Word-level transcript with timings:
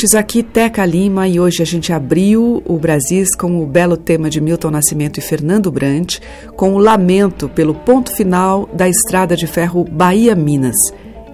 Ouvintes, 0.00 0.14
aqui 0.14 0.42
Teca 0.42 0.84
Lima 0.86 1.28
e 1.28 1.38
hoje 1.38 1.62
a 1.62 1.66
gente 1.66 1.92
abriu 1.92 2.62
o 2.64 2.78
Brasis 2.78 3.34
com 3.36 3.62
o 3.62 3.66
belo 3.66 3.96
tema 3.98 4.30
de 4.30 4.40
Milton 4.40 4.70
Nascimento 4.70 5.18
e 5.18 5.20
Fernando 5.20 5.70
Brant, 5.70 6.20
com 6.56 6.74
o 6.74 6.78
lamento 6.78 7.48
pelo 7.50 7.74
ponto 7.74 8.14
final 8.16 8.68
da 8.72 8.88
estrada 8.88 9.36
de 9.36 9.46
ferro 9.46 9.84
Bahia-Minas. 9.84 10.76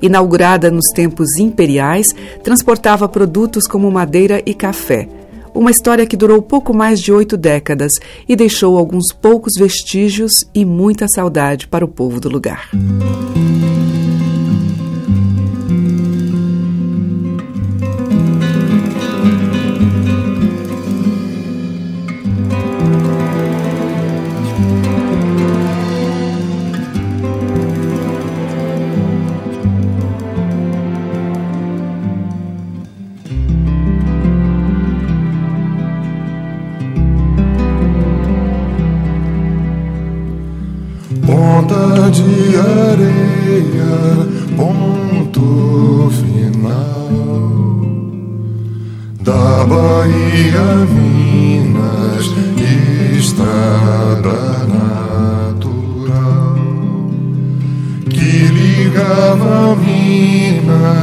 Inaugurada 0.02 0.68
nos 0.70 0.86
tempos 0.92 1.36
imperiais, 1.38 2.08
transportava 2.42 3.08
produtos 3.08 3.68
como 3.68 3.90
madeira 3.90 4.42
e 4.44 4.52
café. 4.52 5.08
Uma 5.54 5.70
história 5.70 6.06
que 6.06 6.16
durou 6.16 6.42
pouco 6.42 6.74
mais 6.74 7.00
de 7.00 7.12
oito 7.12 7.36
décadas 7.36 7.92
e 8.28 8.34
deixou 8.34 8.76
alguns 8.76 9.12
poucos 9.12 9.52
vestígios 9.56 10.44
e 10.52 10.64
muita 10.64 11.06
saudade 11.08 11.68
para 11.68 11.84
o 11.84 11.88
povo 11.88 12.20
do 12.20 12.28
lugar. 12.28 12.68
Ponta 12.72 13.45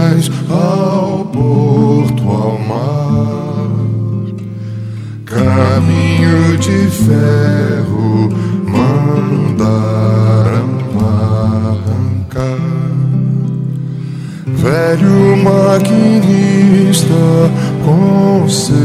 Minas 0.03 0.29
ao 0.49 1.25
porto, 1.25 2.29
ao 2.29 2.59
mar, 2.59 3.69
caminho 5.25 6.57
de 6.57 6.89
ferro 6.89 8.29
mandaram 8.67 9.87
arrancar. 11.79 12.59
Velho 14.47 15.37
maquinista 15.37 17.13
com 17.85 18.49
seu 18.49 18.82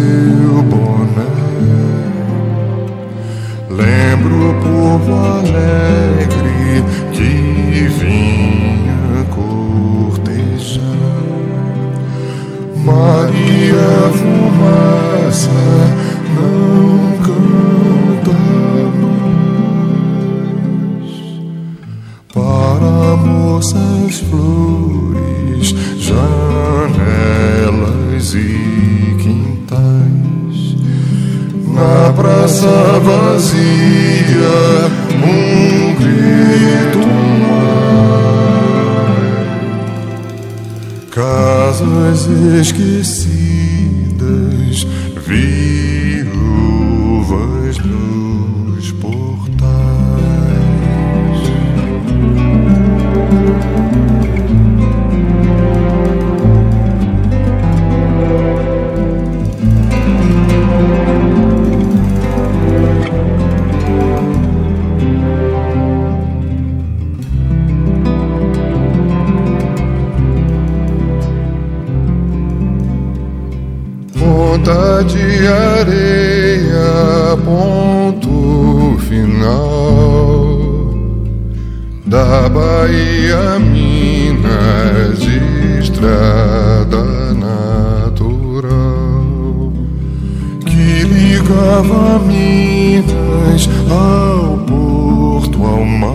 ligava 91.58 92.20
Minas 92.20 93.69
ao 93.91 94.58
porto, 94.58 95.64
ao 95.64 95.84
mar, 95.84 96.14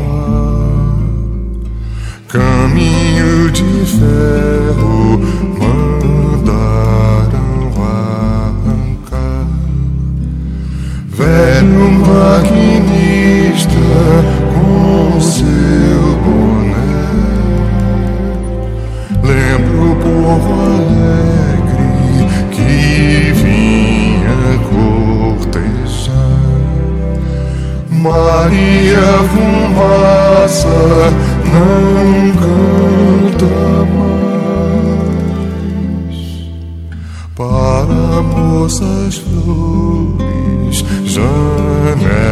caminho 2.30 3.52
de 3.52 3.86
ferro 3.86 5.20
mandaram 5.60 6.64
arrancar. 7.84 9.48
Velho 11.10 11.92
maquinista 11.92 13.14
com 14.54 15.20
seu 15.20 16.02
boné. 16.24 17.12
Lembro 19.24 19.92
o 19.92 19.96
povo 19.98 20.54
alegre 20.62 21.33
Maria 28.04 29.00
Fumaça 29.32 30.68
não 31.54 32.34
canta 32.36 33.48
mais 33.96 35.00
para 37.34 38.22
moças 38.24 39.16
flores, 39.20 40.78
janelas 41.06 42.28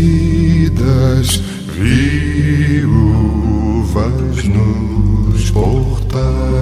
viúvas 1.77 2.83
nos 4.45 5.51
portais. 5.51 6.52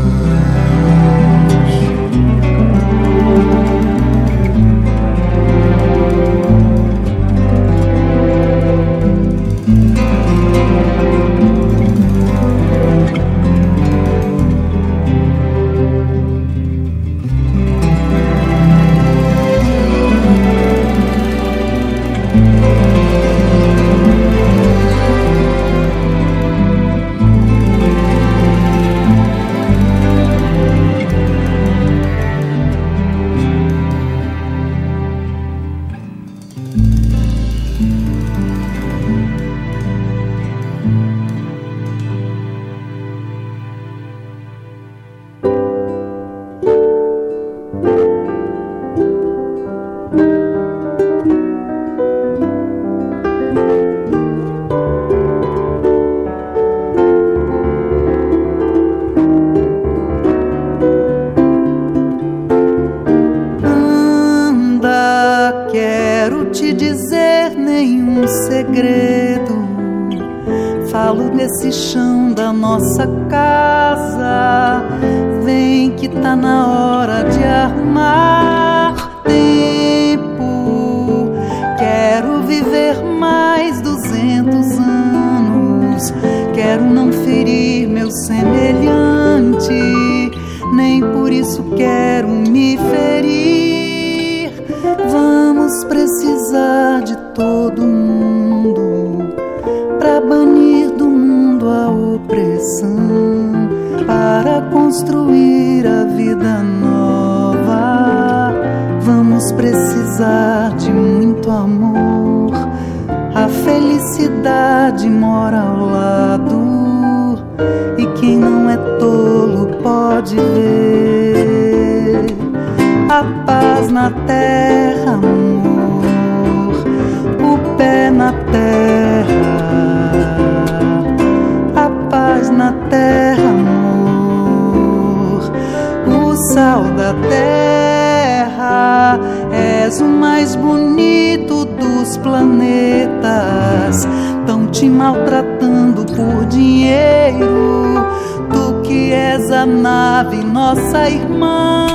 O 140.01 140.07
mais 140.07 140.55
bonito 140.55 141.65
dos 141.65 142.17
planetas. 142.17 144.07
Tão 144.45 144.67
te 144.67 144.89
maltratando 144.89 146.05
por 146.05 146.45
dinheiro, 146.45 148.05
tu 148.51 148.81
que 148.81 149.11
és 149.11 149.51
a 149.51 149.65
nave, 149.65 150.43
nossa 150.43 151.09
irmã. 151.09 151.87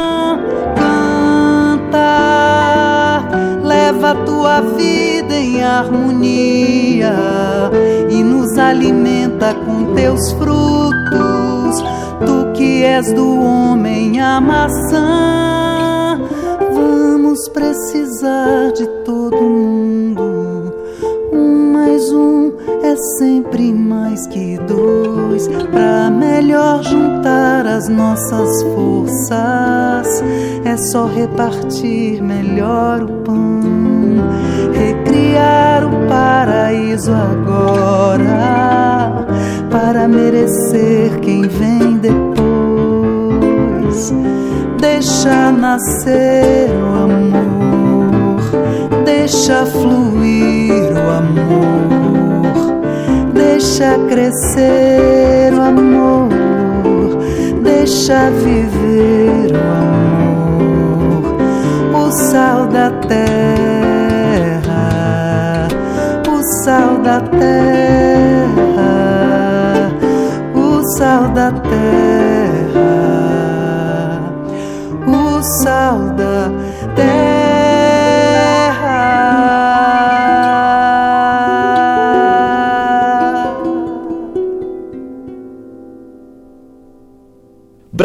Canta, 1.91 1.99
leva 3.63 4.15
tua 4.25 4.61
vida 4.61 5.35
em 5.35 5.63
harmonia 5.63 7.15
e 8.09 8.23
nos 8.23 8.57
alimenta 8.59 9.55
com 9.55 9.95
teus 9.95 10.33
frutos. 10.33 11.85
Tu 12.25 12.53
que 12.55 12.85
és 12.85 13.13
do 13.13 13.41
homem 13.41 14.21
a 14.21 14.41
maçã, 14.41 15.96
vamos 17.37 17.49
precisar 17.51 18.73
de 18.73 18.87
todo 19.05 19.37
mundo. 19.37 20.73
Um 21.31 21.73
mais 21.73 22.11
um 22.11 22.51
é 22.83 22.97
sempre 23.19 23.75
mais 23.75 24.27
que 24.29 24.59
dois. 24.67 25.47
Pra 25.71 26.11
melhor 26.11 26.83
juntar 26.83 27.67
as 27.67 27.91
nossas 27.91 28.63
forças, 28.63 30.23
é 30.65 30.79
só 30.79 31.07
repartir 31.07 32.23
melhor 32.23 33.03
o 33.03 33.09
pão. 33.23 33.61
Recriar 34.73 35.85
o 35.85 36.09
paraíso 36.09 37.13
agora, 37.13 38.27
para 39.71 40.09
merecer 40.09 41.21
quem 41.21 41.43
vem 41.43 41.99
depois. 41.99 42.27
Deixa 44.81 45.51
nascer 45.53 46.71
o 46.71 47.06
deixa 49.27 49.67
fluir 49.67 50.93
o 50.93 51.11
amor, 51.11 52.79
deixa 53.35 53.99
crescer 54.09 55.53
o 55.53 55.63
amor, 55.63 56.29
deixa 57.61 58.31
viver 58.31 59.51
o 59.53 59.59
amor, 59.83 61.25
o 62.07 62.11
sal 62.13 62.69
da 62.69 62.93
terra, 63.09 63.27
o 66.31 66.41
sal 66.63 66.99
da 66.99 67.21
terra, 67.21 67.51
o 70.55 70.83
sal 70.97 71.29
da 71.31 71.51
terra. 71.51 71.97
O 75.09 75.43
sal 75.43 76.06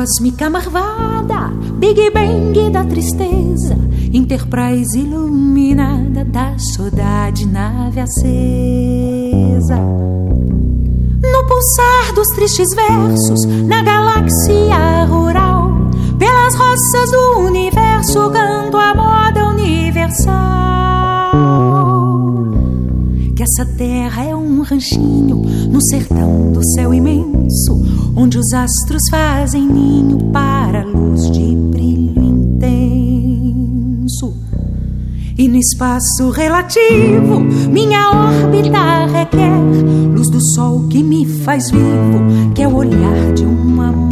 Cósmica 0.00 0.48
marvada, 0.48 1.48
Big 1.74 2.10
Bang 2.10 2.70
da 2.70 2.82
tristeza, 2.84 3.76
Enterprise 4.10 4.98
iluminada 4.98 6.24
da 6.24 6.54
saudade, 6.58 7.46
nave 7.46 8.00
acesa. 8.00 9.76
No 9.76 11.46
pulsar 11.46 12.14
dos 12.14 12.26
tristes 12.28 12.74
versos, 12.74 13.44
na 13.66 13.82
galáxia 13.82 15.04
rural, 15.04 15.70
pelas 16.18 16.54
roças 16.54 17.10
do 17.10 17.40
universo, 17.40 18.30
canto 18.30 18.78
a 18.78 18.94
moda 18.94 19.48
universal. 19.48 20.30
Que 23.36 23.42
essa 23.42 23.66
terra 23.76 24.24
é 24.24 24.34
um 24.34 24.62
ranchinho 24.62 25.36
no 25.70 25.82
sertão 25.90 26.52
do 26.52 26.66
céu 26.74 26.94
imenso, 26.94 27.89
onde 28.20 28.38
os 28.38 28.52
astros 28.52 29.02
fazem 29.10 29.66
ninho 29.66 30.18
para 30.30 30.82
a 30.82 30.84
luz 30.84 31.30
de 31.30 31.40
brilho 31.40 32.22
intenso. 32.22 33.56
E 35.38 35.48
no 35.48 35.56
espaço 35.56 36.28
relativo, 36.28 37.40
minha 37.70 38.10
órbita 38.10 39.06
requer 39.06 39.58
luz 40.14 40.28
do 40.28 40.38
sol 40.54 40.86
que 40.88 41.02
me 41.02 41.24
faz 41.24 41.70
vivo, 41.70 42.52
que 42.54 42.62
é 42.62 42.68
o 42.68 42.74
olhar 42.74 43.32
de 43.32 43.44
uma 43.44 43.90
mulher. 43.90 44.09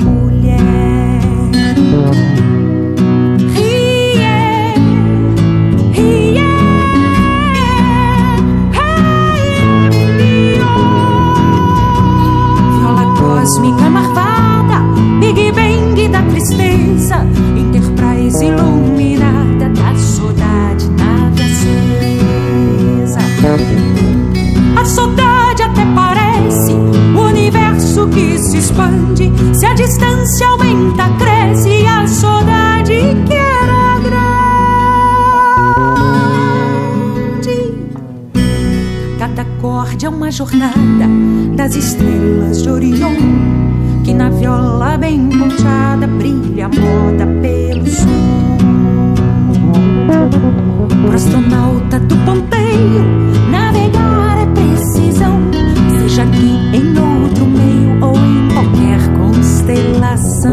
Se 28.59 28.73
expande. 28.73 29.33
Se 29.55 29.67
a 29.67 29.75
distância 29.75 30.47
aumenta, 30.49 31.09
cresce 31.19 31.87
a 31.87 32.07
saudade 32.07 32.95
que 33.27 33.35
era 33.35 33.99
grande. 34.01 34.39
Cada 39.19 39.43
acorde 39.43 40.07
é 40.07 40.09
uma 40.09 40.31
jornada 40.31 41.09
das 41.55 41.75
estrelas 41.75 42.63
de 42.63 42.71
Orion, 42.71 43.17
que 44.05 44.13
na 44.13 44.31
viola 44.31 44.97
bem 44.99 45.29
ponteada 45.29 46.07
brilha 46.07 46.67
a 46.67 46.69
moda 46.69 47.27
pelo 47.41 47.87
som. 47.87 49.07
Pro 51.03 51.15
astronauta 51.15 52.01
do 52.01 52.17
ponteio, 52.19 53.28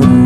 sun. 0.02 0.25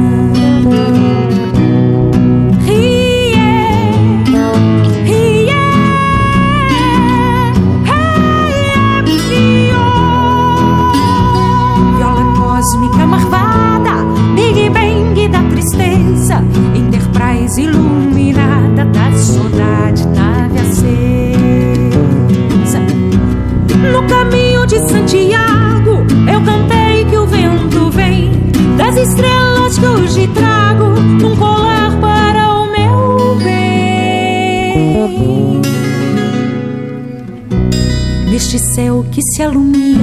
Céu 38.80 39.06
que 39.12 39.22
se 39.22 39.44
alumia 39.44 40.00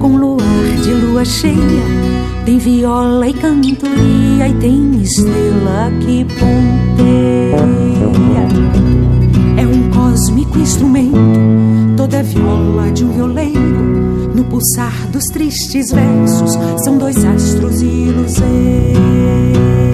com 0.00 0.16
luar 0.16 0.76
de 0.82 0.90
lua 0.90 1.24
cheia 1.24 1.84
tem 2.44 2.58
viola 2.58 3.28
e 3.28 3.32
cantoria 3.32 4.48
e 4.48 4.54
tem 4.54 5.00
estrela 5.00 5.88
que 6.00 6.24
ponteia. 6.24 7.62
É 9.56 9.64
um 9.64 9.88
cósmico 9.90 10.58
instrumento, 10.58 11.16
toda 11.96 12.24
viola 12.24 12.90
de 12.90 13.04
um 13.04 13.12
violeiro. 13.12 14.32
No 14.34 14.42
pulsar 14.46 15.06
dos 15.12 15.22
tristes 15.26 15.92
versos, 15.92 16.58
são 16.82 16.98
dois 16.98 17.24
astros 17.24 17.82
e 17.82 18.10
luzeiros. 18.10 19.91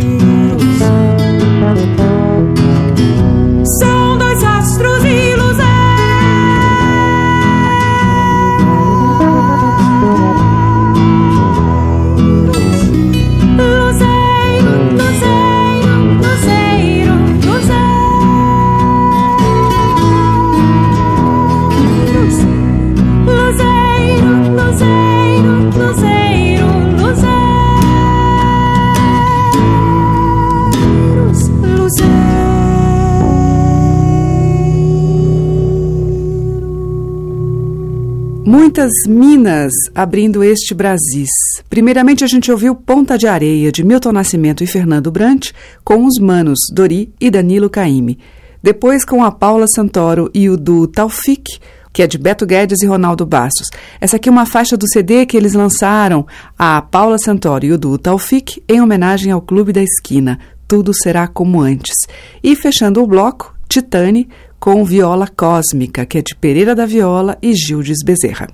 Muitas 38.89 39.07
minas 39.07 39.73
abrindo 39.95 40.43
este 40.43 40.75
Brasis. 40.75 41.29
Primeiramente, 41.69 42.25
a 42.25 42.27
gente 42.27 42.51
ouviu 42.51 42.75
Ponta 42.75 43.19
de 43.19 43.27
Areia, 43.27 43.71
de 43.71 43.85
Milton 43.85 44.13
Nascimento 44.13 44.65
e 44.65 44.67
Fernando 44.67 45.11
Brant, 45.11 45.51
com 45.85 46.07
os 46.07 46.19
manos 46.19 46.59
Dori 46.73 47.13
e 47.21 47.31
Danilo 47.31 47.69
Caime. 47.69 48.19
Depois, 48.63 49.05
com 49.05 49.23
a 49.23 49.31
Paula 49.31 49.67
Santoro 49.67 50.31
e 50.33 50.49
o 50.49 50.57
do 50.57 50.87
Taufik, 50.87 51.59
que 51.93 52.03
é 52.03 52.07
de 52.07 52.17
Beto 52.17 52.47
Guedes 52.47 52.81
e 52.83 52.87
Ronaldo 52.87 53.27
Bastos. 53.27 53.69
Essa 54.01 54.17
aqui 54.17 54.29
é 54.29 54.33
uma 54.33 54.47
faixa 54.47 54.77
do 54.77 54.89
CD 54.89 55.27
que 55.27 55.37
eles 55.37 55.53
lançaram, 55.53 56.27
a 56.59 56.81
Paula 56.81 57.19
Santoro 57.19 57.67
e 57.67 57.73
o 57.73 57.79
do 57.79 57.99
Taufik, 57.99 58.63
em 58.69 58.81
homenagem 58.81 59.33
ao 59.33 59.43
Clube 59.43 59.73
da 59.73 59.83
Esquina. 59.83 60.39
Tudo 60.67 60.93
será 60.95 61.27
como 61.29 61.61
antes. 61.61 61.95
E 62.43 62.57
fechando 62.57 63.03
o 63.03 63.07
bloco, 63.07 63.55
Titane, 63.69 64.29
com 64.59 64.85
Viola 64.85 65.29
Cósmica, 65.29 66.05
que 66.05 66.19
é 66.19 66.23
de 66.23 66.35
Pereira 66.35 66.75
da 66.75 66.87
Viola 66.87 67.39
e 67.41 67.55
Gildes 67.55 67.99
Bezerra. 68.05 68.49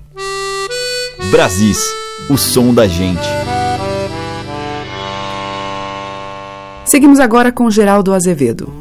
Brasis, 1.31 1.79
o 2.29 2.37
som 2.37 2.73
da 2.73 2.87
gente. 2.87 3.27
Seguimos 6.85 7.19
agora 7.19 7.51
com 7.51 7.69
Geraldo 7.69 8.13
Azevedo. 8.13 8.71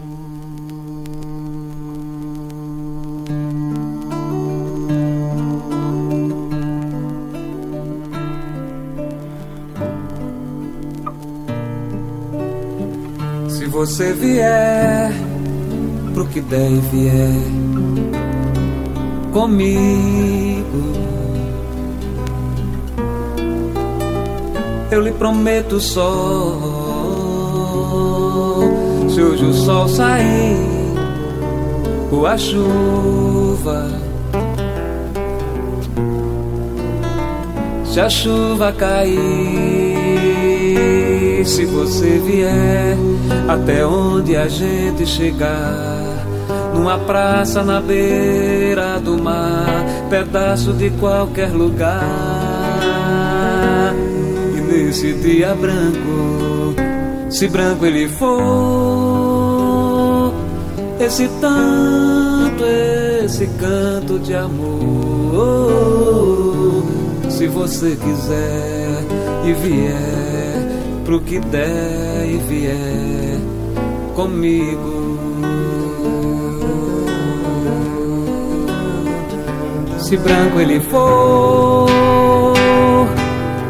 Se 13.49 13.67
você 13.67 14.13
vier 14.13 15.13
pro 16.13 16.27
que 16.27 16.41
der 16.41 16.71
e 16.71 16.81
vier 16.93 17.75
comigo. 19.33 21.24
Eu 24.95 25.01
lhe 25.01 25.11
prometo 25.11 25.81
só 25.81 26.57
se 29.09 29.21
hoje 29.21 29.45
o 29.45 29.53
sol 29.53 29.89
sair 29.89 30.57
ou 32.13 32.25
a 32.25 32.39
chuva. 32.39 33.91
Se 37.87 37.99
a 37.99 38.09
chuva 38.09 38.71
cair, 38.71 39.19
se 41.45 41.65
você 41.65 42.23
vier 42.25 42.97
até 43.49 43.85
onde 43.85 44.37
a 44.37 44.47
gente 44.47 45.05
chegar 45.05 46.25
numa 46.73 47.01
praça 47.01 47.65
na 47.65 47.81
beira 47.81 49.01
do 49.01 49.21
mar, 49.21 49.85
pedaço 50.09 50.73
de 50.73 50.89
qualquer 50.91 51.51
lugar. 51.51 52.34
Nesse 54.69 55.13
dia 55.15 55.55
branco, 55.55 56.75
se 57.31 57.49
branco 57.49 57.87
ele 57.87 58.09
for, 58.09 58.35
esse 61.01 61.29
tanto, 61.41 62.65
esse 63.25 63.47
canto 63.59 64.19
de 64.19 64.35
amor, 64.35 64.83
se 67.29 67.47
você 67.47 67.97
quiser 67.97 69.05
e 69.45 69.53
vier 69.53 70.69
pro 71.05 71.21
que 71.21 71.39
der 71.41 72.27
e 72.27 72.39
vier 72.49 73.39
comigo 74.15 75.05
se 80.05 80.17
branco 80.19 80.61
ele 80.61 80.81
for. 80.81 82.24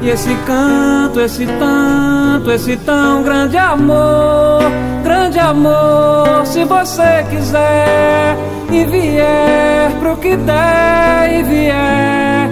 E 0.04 0.11
esse 0.11 0.34
canto, 0.44 1.18
esse 1.18 1.46
tanto, 1.46 2.50
esse 2.50 2.76
tão 2.76 3.23
grande 3.23 3.56
amor, 3.56 4.61
grande 5.02 5.38
amor, 5.38 6.44
se 6.44 6.62
você 6.62 7.25
quiser 7.30 8.37
e 8.70 8.84
vier 8.84 9.90
pro 10.00 10.14
que 10.18 10.37
der 10.37 11.38
e 11.38 11.42
vier 11.42 12.50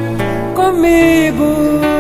comigo. 0.54 1.91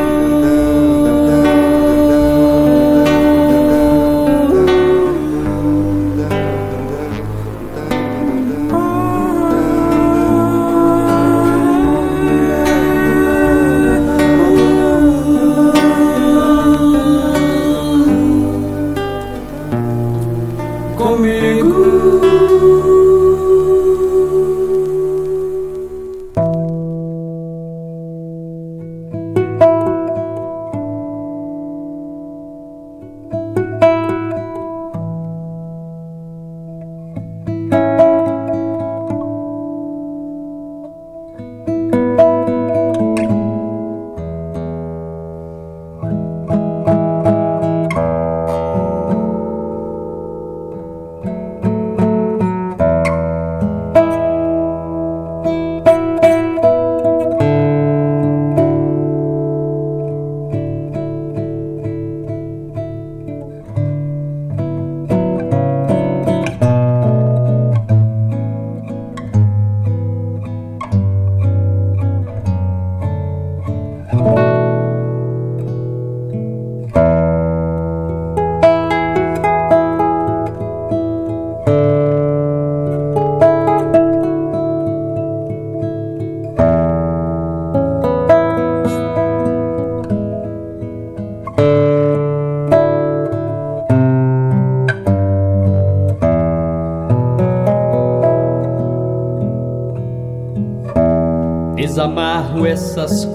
Essas 102.72 103.26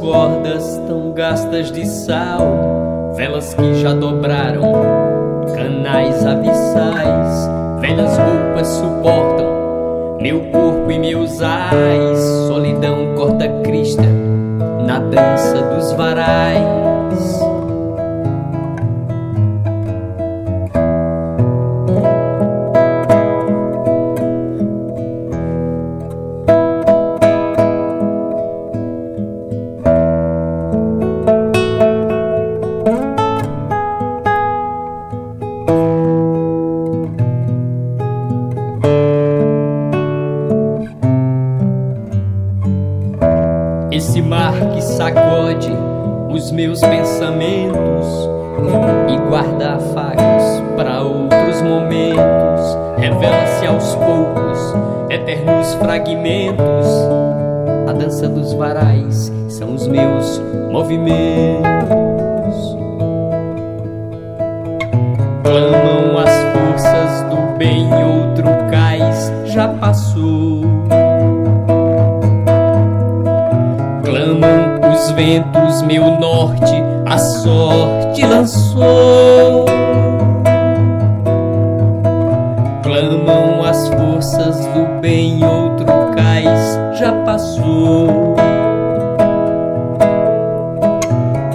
revela-se 52.98 53.66
aos 53.66 53.96
poucos, 53.96 54.76
eternos 55.10 55.74
fragmentos. 55.76 56.88
A 57.88 57.94
dança 57.94 58.28
dos 58.28 58.54
varais 58.54 59.32
são 59.50 59.74
os 59.74 59.88
meus 59.88 60.42
movimentos. 60.72 61.68
Clamam 65.44 66.18
as 66.18 66.34
forças 66.54 67.22
do 67.30 67.58
bem, 67.58 67.88
outro 68.04 68.46
cais 68.70 69.32
já 69.46 69.68
passou. 69.70 70.62
Clamam 74.04 74.94
os 74.94 75.12
ventos, 75.12 75.82
meu 75.84 76.20
norte, 76.20 76.74
a 77.06 77.18
sorte 77.18 78.26
lançou. 78.26 79.77
bem 85.02 85.44
outro 85.44 85.86
cais 86.16 86.80
já 87.00 87.12
passou. 87.24 88.36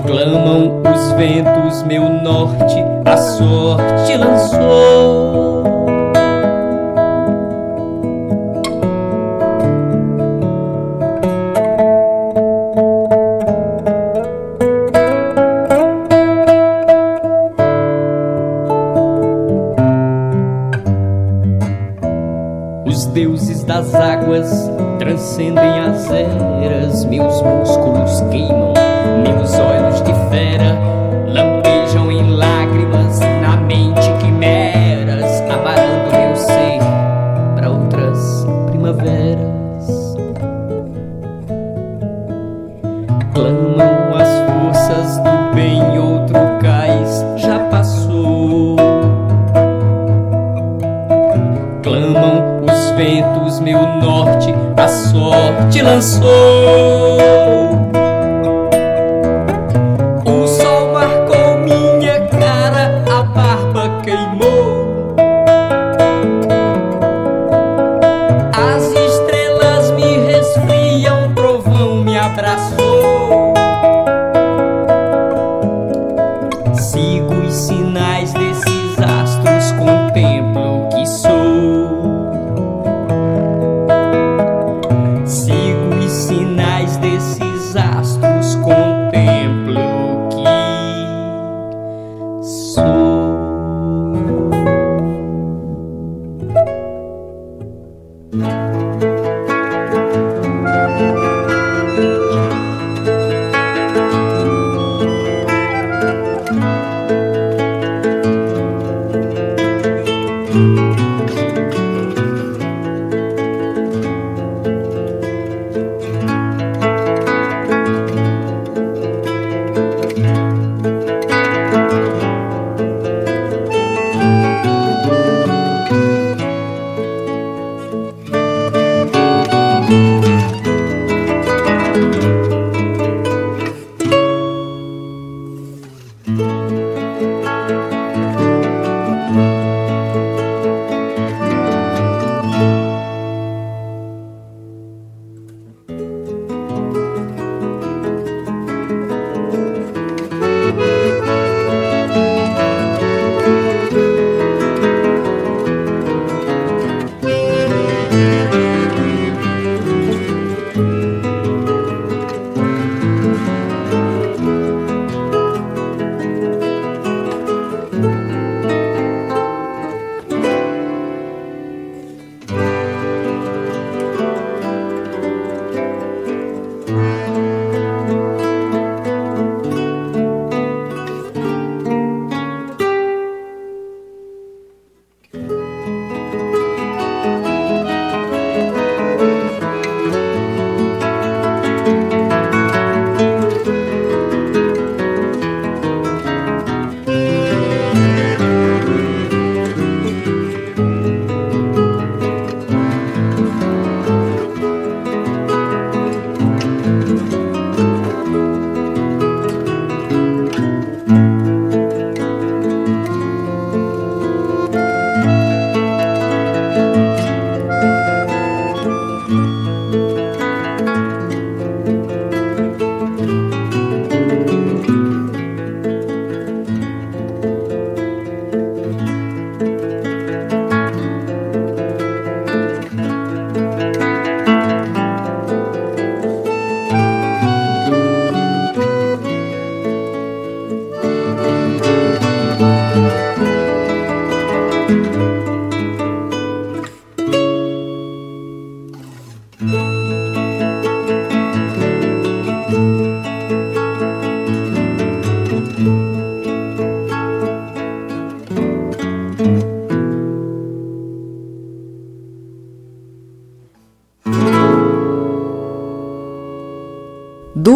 Clamam 0.07 0.83
os 0.83 1.13
ventos, 1.13 1.83
meu 1.85 2.09
norte, 2.09 2.77
a 3.05 3.17
sorte 3.17 4.17
lançou. 4.17 5.52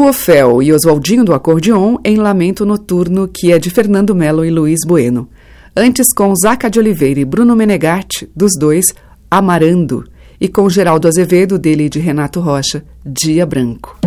Duo 0.06 0.12
Fel 0.12 0.62
e 0.62 0.72
Oswaldinho 0.72 1.24
do 1.24 1.34
Acordeon 1.34 1.96
em 2.04 2.14
Lamento 2.14 2.64
Noturno, 2.64 3.26
que 3.26 3.50
é 3.50 3.58
de 3.58 3.70
Fernando 3.70 4.14
Melo 4.14 4.44
e 4.44 4.50
Luiz 4.50 4.78
Bueno. 4.86 5.28
Antes 5.76 6.12
com 6.14 6.32
Zaca 6.36 6.70
de 6.70 6.78
Oliveira 6.78 7.18
e 7.18 7.24
Bruno 7.24 7.56
Menegatti, 7.56 8.30
dos 8.32 8.52
dois, 8.56 8.94
Amarando. 9.28 10.04
E 10.40 10.46
com 10.46 10.70
Geraldo 10.70 11.08
Azevedo, 11.08 11.58
dele 11.58 11.86
e 11.86 11.88
de 11.88 11.98
Renato 11.98 12.38
Rocha, 12.38 12.84
Dia 13.04 13.44
Branco. 13.44 13.98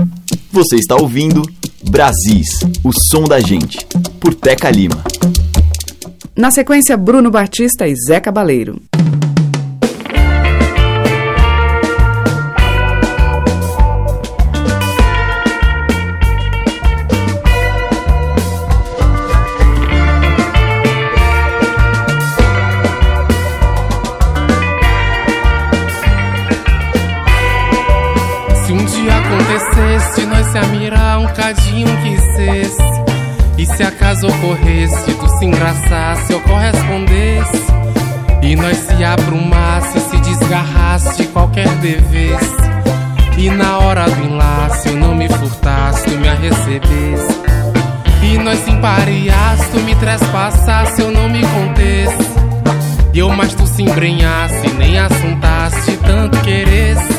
Você 0.54 0.78
está 0.78 0.96
ouvindo 0.96 1.42
Brasis, 1.90 2.62
o 2.82 2.94
som 2.94 3.26
da 3.26 3.42
gente, 3.42 3.86
por 4.22 4.34
Teca 4.34 4.72
Lima. 4.72 5.04
Na 6.34 6.50
sequência, 6.50 6.96
Bruno 6.96 7.30
Batista 7.30 7.86
e 7.86 7.94
Zé 8.08 8.22
Cabaleiro. 8.22 8.80
Acaso 34.10 34.26
ocorresse, 34.26 35.14
tu 35.14 35.38
se 35.38 35.46
engraçasse 35.46 36.34
ou 36.34 36.40
correspondesse. 36.40 37.64
E 38.42 38.56
nós 38.56 38.76
se 38.76 39.04
aprumasse, 39.04 40.00
se 40.00 40.18
desgarrasse 40.18 41.18
de 41.18 41.28
qualquer 41.28 41.68
devesse. 41.76 42.58
E 43.38 43.52
na 43.52 43.78
hora 43.78 44.10
do 44.10 44.26
enlace 44.26 44.90
eu 44.90 44.96
não 44.96 45.14
me 45.14 45.30
furtasse, 45.30 46.06
tu 46.06 46.18
me 46.18 46.28
a 46.28 46.34
recebesse. 46.34 47.40
E 48.24 48.40
nós 48.40 48.58
se 48.58 48.72
empareasse, 48.72 49.70
tu 49.70 49.80
me 49.82 49.94
trespassasse, 49.94 51.02
eu 51.02 51.12
não 51.12 51.30
me 51.30 51.42
contesse. 51.44 52.34
E 53.14 53.20
eu 53.20 53.30
mais 53.30 53.54
tu 53.54 53.68
se 53.68 53.84
embrenhasse, 53.84 54.70
nem 54.80 54.98
assuntasse, 54.98 55.92
tanto 55.98 56.36
queresse. 56.42 57.14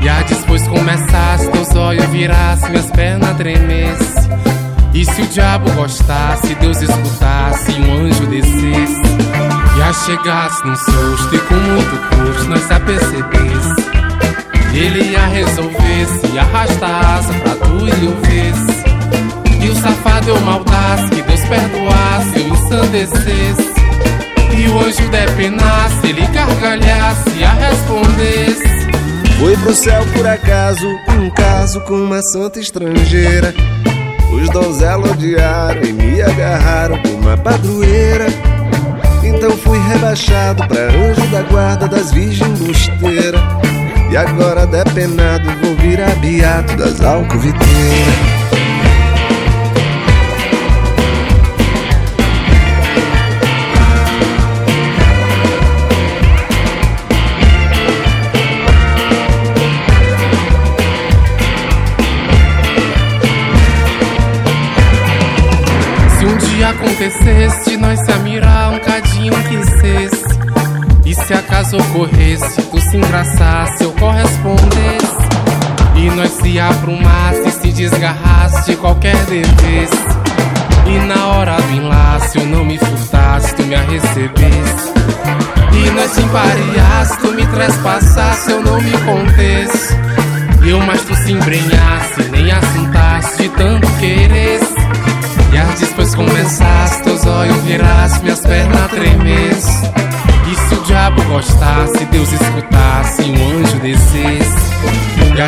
E 0.00 0.08
a 0.08 0.22
depois 0.22 0.66
começasse, 0.68 1.50
teus 1.50 1.76
olhos 1.76 2.06
virasse, 2.06 2.70
minhas 2.70 2.90
pernas 2.92 3.36
tremesse. 3.36 4.17
E 4.94 5.04
se 5.04 5.22
o 5.22 5.26
diabo 5.26 5.70
gostasse, 5.72 6.54
Deus 6.56 6.80
escutasse 6.80 7.72
um 7.72 8.06
anjo 8.06 8.26
descesse. 8.26 9.02
E 9.76 9.82
a 9.82 9.92
chegasse 9.92 10.66
num 10.66 10.76
susto 10.76 11.34
e 11.34 11.38
com 11.38 11.54
muito 11.54 12.08
custo 12.08 12.48
nós 12.48 12.62
se 12.62 12.72
apercebesse. 12.72 13.88
Ele 14.72 15.10
ia 15.10 15.26
resolver 15.26 16.06
se 16.06 16.38
arrastasse 16.38 17.32
pra 17.40 17.54
tu 17.54 17.86
e 17.86 18.04
eu 18.04 18.16
vesse. 18.22 19.64
E 19.64 19.68
o 19.68 19.74
safado 19.76 20.30
eu 20.30 20.40
maldasse, 20.40 21.10
que 21.10 21.22
Deus 21.22 21.40
perdoasse, 21.40 22.40
eu 22.40 22.48
ensandecesse. 22.48 23.78
E 24.56 24.68
o 24.68 24.78
anjo 24.80 25.08
depenasse, 25.10 26.06
ele 26.06 26.26
gargalhasse 26.28 27.30
e 27.38 27.44
a 27.44 27.52
respondesse. 27.52 28.68
Foi 29.38 29.56
pro 29.58 29.74
céu 29.74 30.04
por 30.14 30.26
acaso, 30.26 30.88
um 31.16 31.30
caso 31.30 31.80
com 31.82 31.94
uma 31.94 32.20
santa 32.22 32.58
estrangeira. 32.58 33.54
Os 34.40 34.48
donzelos 34.50 35.10
odiaram 35.10 35.82
e 35.82 35.92
me 35.92 36.22
agarraram 36.22 36.96
com 37.02 37.08
uma 37.08 37.36
padroeira. 37.36 38.26
Então 39.24 39.50
fui 39.50 39.78
rebaixado 39.88 40.66
pra 40.66 40.82
anjo 40.82 41.26
da 41.32 41.42
guarda 41.42 41.88
das 41.88 42.12
virgens 42.12 42.58
busteiras. 42.58 43.40
E 44.10 44.16
agora 44.16 44.66
depenado 44.66 45.50
vou 45.60 45.74
virar 45.76 46.14
beato 46.16 46.76
das 46.76 47.00
alcoviteiras. 47.00 48.47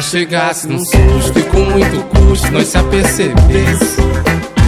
Chegasse 0.00 0.66
num 0.66 0.78
susto 0.78 1.38
e 1.38 1.42
com 1.42 1.60
muito 1.60 2.02
custo 2.08 2.50
nós 2.50 2.68
se 2.68 2.78
apercebesse. 2.78 4.00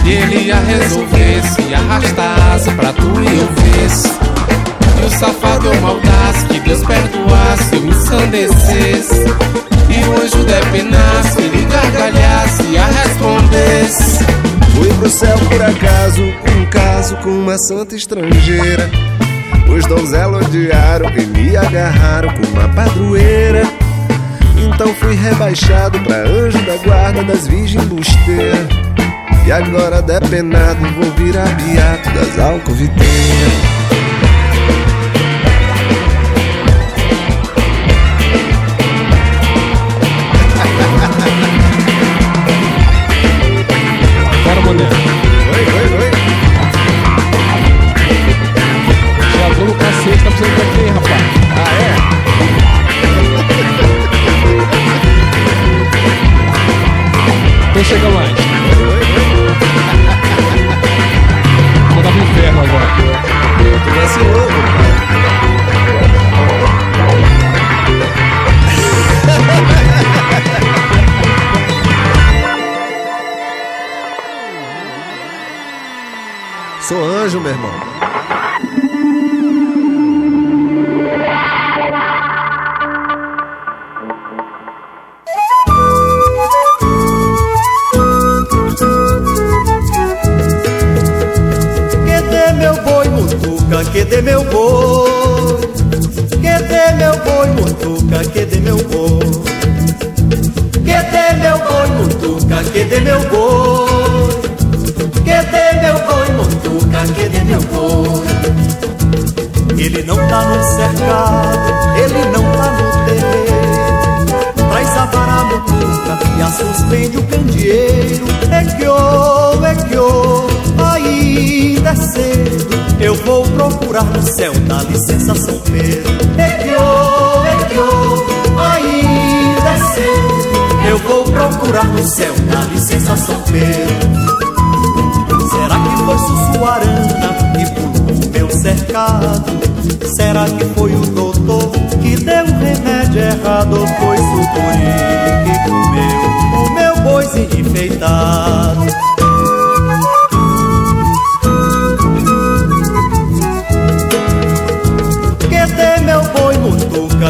E 0.05 0.11
ele 0.11 0.45
ia 0.45 0.55
resolver 0.55 1.41
se 1.43 1.73
arrastasse 1.73 2.71
pra 2.71 2.93
tu 2.93 3.01
e 3.19 3.37
eu 3.37 3.47
vesse. 3.55 4.07
E 5.01 5.05
o 5.05 5.09
safado 5.09 5.67
eu 5.67 5.81
maldasse, 5.81 6.45
que 6.45 6.59
Deus 6.59 6.81
perdoasse, 6.85 7.75
eu 7.75 7.81
me 7.81 7.89
ensandecesse. 7.89 9.25
E 9.89 10.03
o 10.07 10.23
anjo 10.23 10.43
depenasse, 10.45 11.41
ele 11.41 11.65
gargalhasse 11.65 12.63
e 12.69 12.77
a 12.77 12.85
respondesse. 12.85 14.23
Fui 14.75 14.93
pro 14.93 15.09
céu 15.09 15.37
por 15.49 15.61
acaso, 15.61 16.21
um 16.57 16.65
caso 16.67 17.17
com 17.17 17.31
uma 17.31 17.57
santa 17.57 17.95
estrangeira. 17.95 18.89
Os 19.67 19.85
donzelos 19.87 20.45
odiaram 20.45 21.09
e 21.17 21.25
me 21.25 21.57
agarraram 21.57 22.29
com 22.33 22.47
uma 22.47 22.69
padroeira. 22.69 23.82
Então 24.73 24.93
fui 24.95 25.15
rebaixado 25.15 25.99
pra 26.01 26.17
anjo 26.17 26.57
da 26.65 26.75
guarda 26.77 27.23
das 27.23 27.47
virgens 27.47 27.85
busteiras. 27.85 28.67
E 29.45 29.51
agora 29.51 30.01
depenado 30.01 30.79
vou 30.99 31.11
virar 31.11 31.47
beato 31.55 32.09
das 32.11 32.39
alcoviteiras. 32.39 33.72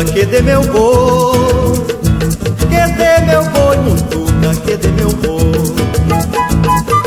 Mutuca, 0.03 0.25
que 0.25 0.41
meu 0.41 0.61
boi 0.61 1.85
Que 2.69 2.93
dê 2.93 3.19
meu 3.25 3.43
boi 3.45 3.77
mutuca, 3.77 4.55
que 4.65 4.77
dê 4.77 4.87
meu 4.89 5.09
boi. 5.09 5.73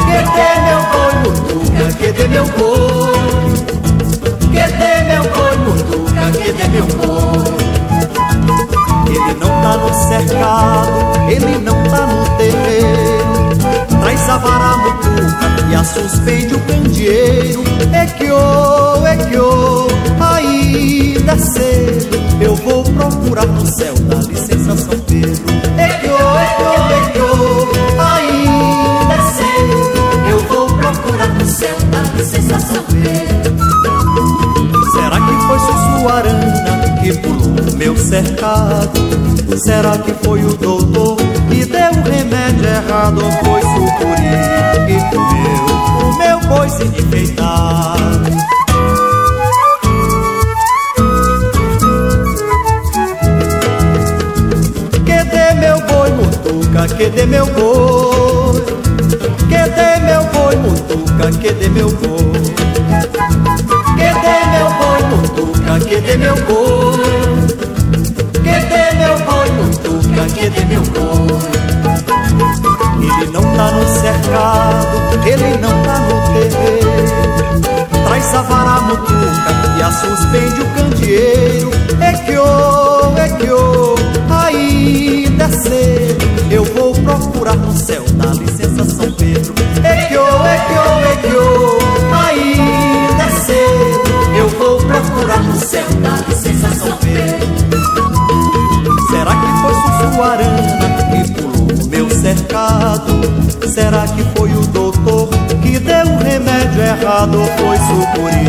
Que 0.07 0.19
dê 0.35 0.51
meu 0.67 0.81
boi 0.93 1.13
mutuca, 1.23 1.87
que 1.99 2.13
dê 2.13 2.29
meu 2.29 2.45
boi. 2.45 3.53
Que 4.51 4.65
dê 4.73 4.93
meu 5.05 5.25
boi 5.25 5.57
mutuca, 5.59 6.25
que 6.33 6.53
dê 6.53 6.69
meu 6.69 6.87
boi. 6.87 7.57
Ele 9.09 9.35
não 9.41 9.49
tá 9.63 9.77
no 9.77 9.91
cercado, 10.09 11.31
ele 11.31 11.59
não 11.59 11.83
tá 11.85 12.07
no 12.07 12.25
terreiro. 12.37 14.01
Traz 14.01 14.29
a 14.31 14.39
vara 14.39 14.77
mutuca 14.79 15.47
e 15.71 15.75
a 15.75 15.85
suspende 15.85 16.55
o 16.55 16.61
candeeiro. 16.61 17.65
É 17.93 18.07
que 18.07 18.31
ô, 18.31 19.07
é 19.07 19.17
que 19.17 19.39
ô, 19.39 19.87
ainda 20.21 21.33
é 21.33 21.39
cedo 21.39 22.16
procurar 23.27 23.47
no 23.47 23.67
céu 23.67 23.95
da 23.95 24.17
licença 24.17 24.77
São 24.77 24.99
Pedro 25.01 25.45
É 25.77 25.89
que 25.89 26.09
ô, 26.09 26.39
é 26.39 26.47
que 26.47 26.63
ô, 26.63 26.73
é 26.93 27.11
que 27.11 27.19
ô, 27.19 28.01
ainda 28.01 29.15
é 29.15 29.21
cedo 29.33 29.77
Eu 30.31 30.39
vou 30.45 30.67
procurar 30.67 31.29
no 31.29 31.47
céu 31.47 31.77
da 31.91 32.03
licença 32.17 32.61
São 32.61 32.83
Pedro 32.85 33.57
Será 34.93 35.21
que 35.21 35.35
foi 35.47 35.59
Sussuarana 35.59 37.01
que 37.03 37.13
pulou 37.19 37.73
o 37.73 37.77
meu 37.77 37.97
cercado? 37.97 39.01
Será 39.65 39.99
que 39.99 40.13
foi 40.25 40.45
o 40.45 40.55
doutor 40.57 41.17
que 41.51 41.65
deu 41.65 41.91
o 41.91 42.03
remédio 42.03 42.65
errado? 42.65 43.25
Ou 43.25 43.33
foi 43.33 43.61
Sucuri 43.63 44.37
que 44.87 44.99
comeu 45.11 45.67
o 46.01 46.19
meu 46.19 46.39
enfeitado? 46.65 48.31
Que 48.49 48.56
mutuca, 56.77 56.89
que 56.95 57.11
dê 57.11 57.27
meu 57.27 57.47
boi. 57.47 58.63
Que 59.49 59.71
dê 59.71 60.01
meu 60.05 60.25
boi 60.25 60.57
mutuca, 60.57 61.31
que 61.41 61.53
dê 61.53 61.69
meu 61.69 61.91
boi. 61.91 62.43
Que 63.97 64.11
dê 64.23 64.37
meu 64.53 64.69
boi 64.79 65.03
mutuca, 65.11 65.81
que 65.87 66.01
dê 66.01 66.17
meu 66.17 66.35
boi. 66.45 67.47
Que 68.43 68.57
dê 68.67 68.95
meu 68.99 69.19
boi 69.25 69.51
mutuca, 69.53 70.27
que 70.35 70.51
dê 70.51 70.65
meu 70.67 70.83
boi. 70.83 71.39
Ele 73.01 73.33
não 73.33 73.43
tá 73.43 73.71
no 73.71 73.87
cercado, 74.01 75.27
ele 75.27 75.59
não 75.59 75.83
tá 75.83 75.99
no 76.01 76.17
terreiro. 76.35 77.17
Traz 78.05 78.35
a 78.35 78.43
vara 78.43 78.81
mutuca 78.83 79.51
e 79.79 79.83
a 79.83 79.91
suspende 79.91 80.61
o 80.61 80.67
candeeiro. 80.75 81.71
É 82.01 82.13
que 82.13 82.37
ô, 82.37 83.17
é 83.17 83.29
que 83.29 83.51
ô, 83.51 83.95
ainda 84.29 85.45
é 85.45 85.49
cedo 85.49 86.16
Eu 86.51 86.65
vou 86.65 86.95
procurar 86.95 87.57
no 87.57 87.77
céu 87.77 88.05
da 88.15 88.27
licença 88.27 88.85
São 88.85 89.11
Pedro 89.13 89.53
É 89.83 90.07
que 90.07 90.17
ô, 90.17 90.47
é 90.47 90.59
que 90.59 90.73
ô, 90.73 91.01
é 91.01 91.17
que 91.17 91.37
ô, 91.37 91.79
ainda 92.15 93.23
é 93.25 93.31
cedo 93.31 94.37
Eu 94.39 94.49
vou 94.51 94.77
procurar 94.79 95.43
no 95.43 95.59
céu 95.59 95.87
da 96.03 96.17
licença 96.29 96.69
São 96.77 96.97
Pedro 96.99 97.47
Será 99.11 99.35
que 99.35 99.47
foi 99.61 99.75
Sussuarana 99.75 100.87
que 101.11 101.33
pulou 101.33 101.85
o 101.85 101.89
meu 101.89 102.11
cercado? 102.11 103.13
Será 103.69 104.07
que 104.07 104.23
foi 104.37 104.53
o 104.53 104.67
doutor 104.69 105.29
que 105.63 105.79
deu 105.79 106.07
o 106.07 106.19
remédio 106.19 106.81
errado? 106.81 107.41
Ou 107.41 107.47
foi 107.47 107.77
Sucuri 107.79 108.45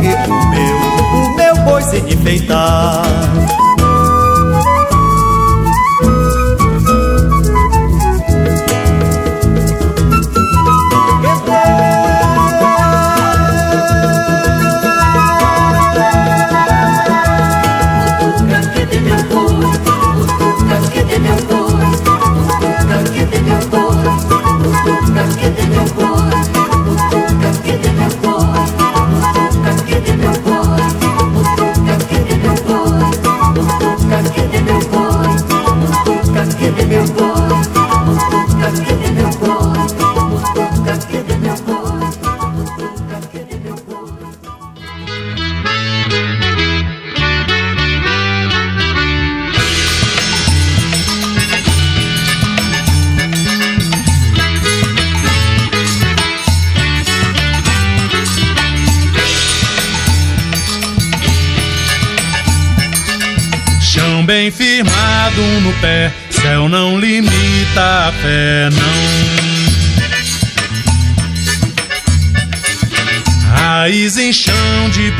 que 0.00 0.12
comeu 0.26 0.76
o 1.14 1.36
meu 1.36 1.56
boizinho 1.64 2.08
enfeitado? 2.08 3.04
Chão 3.64 3.73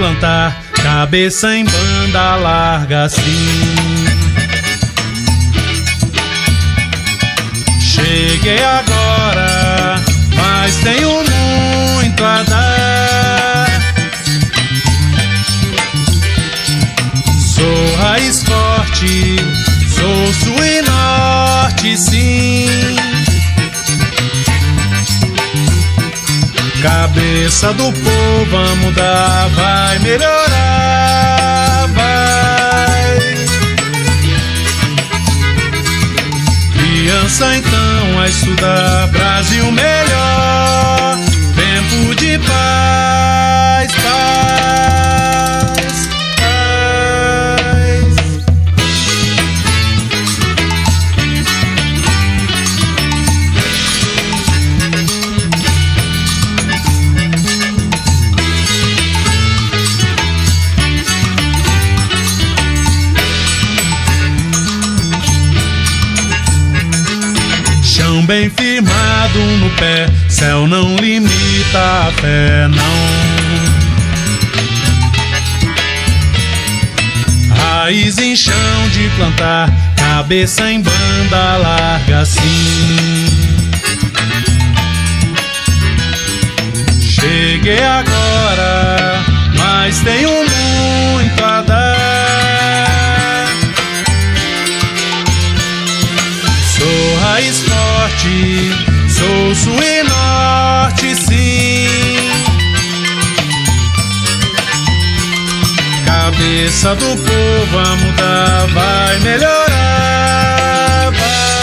plantar, 0.05 0.61
cabeça 0.75 1.57
em 1.57 1.65
banda 1.65 2.37
larga 2.37 3.05
assim. 3.05 3.75
Cheguei 7.81 8.63
agora, 8.63 9.99
mas 10.37 10.77
tenho 10.77 11.09
muito 11.09 12.23
a 12.23 12.43
dar. 12.43 13.67
Sou 17.55 17.97
raiz 17.97 18.43
forte, 18.43 19.37
sou 19.89 20.33
sul 20.35 20.65
e 20.65 20.83
norte, 20.83 21.97
sim. 21.97 23.14
Cabeça 26.85 27.73
do 27.73 27.91
povo, 27.91 28.45
vamos 28.51 28.79
mudar, 28.85 29.49
vai 29.55 29.99
melhorar, 30.01 31.89
vai. 31.95 33.19
Criança 36.75 37.57
então 37.57 38.21
a 38.21 38.29
estudar, 38.29 39.07
Brasil 39.07 39.73
melhor, 39.73 41.19
tempo 41.57 42.15
de 42.17 42.39
paz, 42.41 43.54
firmado 69.35 69.57
no 69.59 69.71
pé, 69.71 70.09
céu 70.29 70.67
não 70.67 70.97
limita 70.97 71.79
a 71.79 72.13
fé, 72.21 72.69
não. 72.69 73.15
Raiz 77.57 78.19
em 78.19 78.37
chão 78.37 78.55
de 78.93 79.09
plantar, 79.17 79.71
cabeça 79.97 80.71
em 80.71 80.81
banda 80.81 81.57
larga 81.57 82.21
assim. 82.21 83.27
Cheguei 87.01 87.83
agora, 87.83 89.25
mas 89.57 89.99
tenho 90.01 90.31
muito 90.31 91.45
a 91.45 91.63
dar. 91.63 91.95
Sou 96.77 97.19
raiz 97.21 97.61
forte, 97.63 98.94
sul 99.55 99.83
e 99.83 100.03
norte, 100.03 101.15
sim. 101.17 101.89
Cabeça 106.05 106.95
do 106.95 107.17
povo 107.17 107.79
a 107.79 107.97
mudar, 107.97 108.67
vai 108.75 109.19
melhorar, 109.21 111.11
vai. 111.13 111.55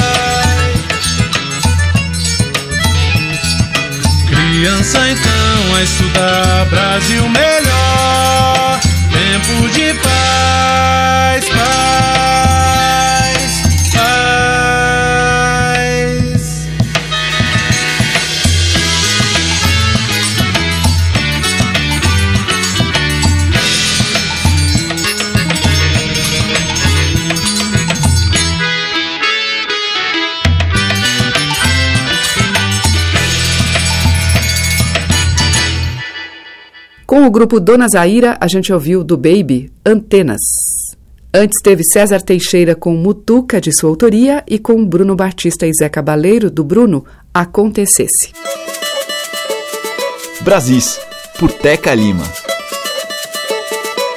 Criança 4.28 5.10
então 5.10 5.76
a 5.76 5.84
estudar, 5.84 6.66
Brasil 6.70 7.28
melhor, 7.30 8.80
tempo 9.12 9.70
de 9.70 9.94
paz, 9.96 11.46
paz, 11.50 12.81
Com 37.22 37.28
o 37.28 37.32
grupo 37.32 37.60
Dona 37.60 37.88
Zaira, 37.88 38.36
a 38.42 38.48
gente 38.48 38.74
ouviu 38.74 39.04
do 39.04 39.16
Baby 39.16 39.72
Antenas. 39.86 40.42
Antes 41.32 41.62
teve 41.62 41.84
César 41.84 42.20
Teixeira 42.20 42.74
com 42.74 42.96
Mutuca, 42.96 43.62
de 43.62 43.72
sua 43.72 43.92
autoria, 43.92 44.44
e 44.48 44.58
com 44.58 44.84
Bruno 44.84 45.16
Batista 45.16 45.68
e 45.68 45.72
Zé 45.72 45.88
Cabaleiro, 45.88 46.50
do 46.50 46.64
Bruno, 46.64 47.06
Acontecesse. 47.32 48.34
Brasis, 50.42 51.00
por 51.38 51.52
Teca 51.52 51.94
Lima. 51.94 52.24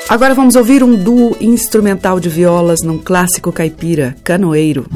Agora 0.09 0.33
vamos 0.33 0.57
ouvir 0.57 0.83
um 0.83 0.97
duo 0.97 1.37
instrumental 1.43 2.19
de 2.19 2.31
violas 2.31 2.81
num 2.81 2.97
clássico 2.97 3.53
caipira, 3.53 4.17
Canoeiro. 4.25 4.87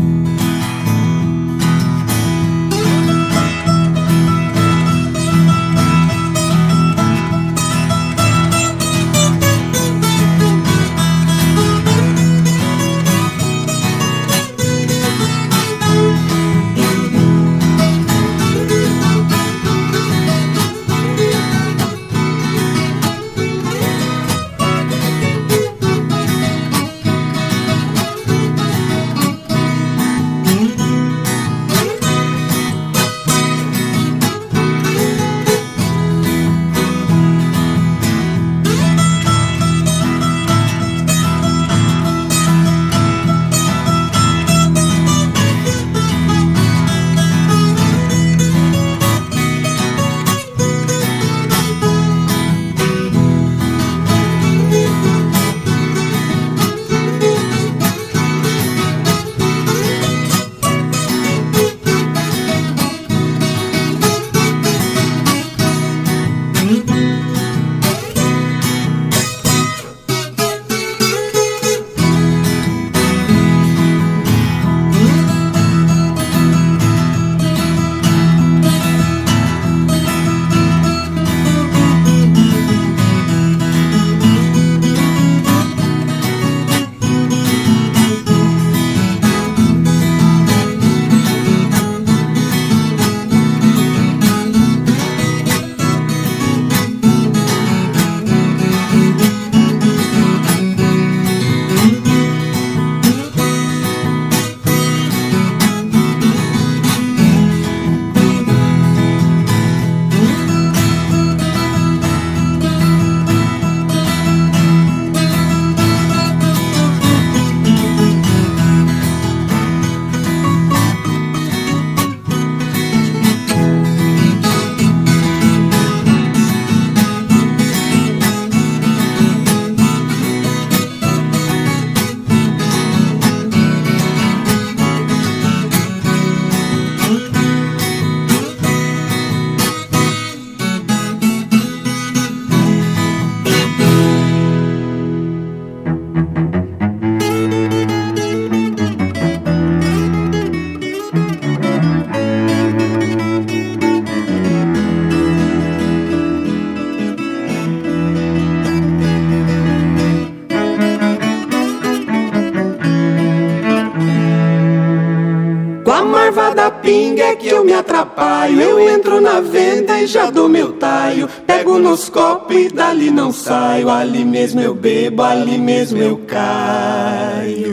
É 167.29 167.37
que 167.37 167.49
eu 167.49 167.65
me 167.65 167.73
atrapalho. 167.73 168.61
Eu 168.61 168.81
entro 168.89 169.21
na 169.21 169.41
venda 169.41 170.01
e 170.01 170.07
já 170.07 170.31
dou 170.31 170.49
meu 170.49 170.73
taio. 170.73 171.29
Pego 171.47 171.79
nos 171.79 172.09
copos 172.09 172.57
e 172.57 172.69
dali 172.69 173.11
não 173.11 173.33
saio. 173.33 173.91
Ali 173.91 174.25
mesmo 174.25 174.61
eu 174.61 174.75
bebo, 174.75 175.23
ali 175.23 175.59
mesmo 175.59 175.99
eu 175.99 176.19
caio. 176.27 177.69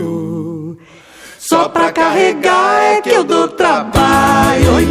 Só 1.39 1.70
pra 1.70 1.91
carregar 1.91 2.82
é 2.82 3.01
que 3.01 3.12
eu 3.12 3.24
dou 3.24 3.47
trabalho. 3.47 4.76
Oi. 4.76 4.86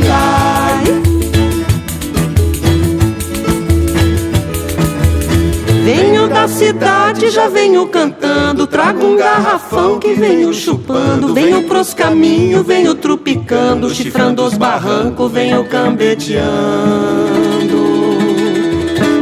Venho 5.84 6.26
da 6.28 6.48
cidade 6.48 7.28
já 7.28 7.46
venho 7.46 7.86
cantando. 7.88 8.66
Trago 8.66 9.04
um 9.04 9.16
garrafão 9.18 9.98
que 9.98 10.14
venho 10.14 10.50
chupando. 10.54 11.34
Venho 11.34 11.64
pros 11.64 11.92
caminhos, 11.92 12.66
venho 12.66 12.94
trupicando. 12.94 13.94
Chifrando 13.94 14.42
os 14.42 14.54
barrancos, 14.54 15.30
venho 15.30 15.62
cambeteando. 15.68 16.44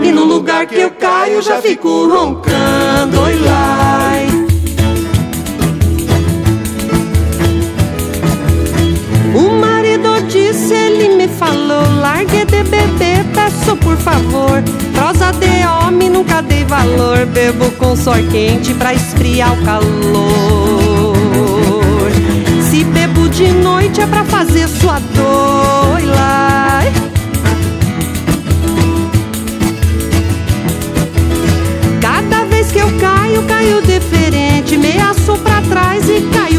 E 0.05 0.13
no 0.13 0.23
lugar 0.23 0.67
que 0.67 0.79
eu 0.79 0.93
caio 0.93 1.43
já 1.43 1.61
fico 1.61 2.07
roncando. 2.07 3.21
Oi, 3.23 3.41
lai. 3.41 4.22
Me 11.53 11.59
falou: 11.59 12.01
largue 12.01 12.45
de 12.45 12.63
beber, 12.65 13.25
peço 13.35 13.77
por 13.77 13.97
favor. 13.97 14.63
Prosa 14.95 15.33
de 15.33 15.67
homem, 15.67 16.11
nunca 16.11 16.43
dei 16.43 16.65
valor. 16.65 17.27
Bebo 17.27 17.71
com 17.73 17.97
sor 17.97 18.19
quente 18.31 18.75
pra 18.75 18.95
esfriar 18.95 19.53
o 19.53 19.65
calor. 19.65 21.17
Se 22.71 22.85
bebo 22.85 23.29
de 23.29 23.49
noite 23.49 24.01
é 24.01 24.07
pra 24.07 24.25
fazer 24.25 24.69
sua 24.69 24.99
dor. 25.15 25.95
Oi, 25.95 26.07
lai. 26.07 26.93
Cada 32.01 32.45
vez 32.47 32.73
que 32.73 32.79
eu 32.79 32.91
caio, 32.99 33.43
caio 33.45 33.83
diferente. 33.83 34.77
Meaço 34.77 35.37
pra 35.39 35.61
trás 35.63 36.09
e 36.09 36.23
caio. 36.33 36.52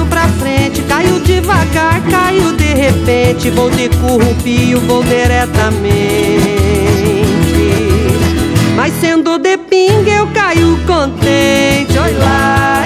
Caio 0.93 1.19
devagar, 1.21 2.03
caio 2.03 2.51
de 2.51 2.71
repente. 2.75 3.49
Vou 3.49 3.67
de 3.71 3.89
currupio, 3.89 4.79
vou 4.81 5.03
diretamente. 5.03 5.89
Mas 8.75 8.93
sendo 9.01 9.39
de 9.39 9.57
pinga, 9.57 10.11
eu 10.11 10.27
caio 10.27 10.77
contente. 10.85 11.97
Oi 11.97 12.13
lá. 12.19 12.85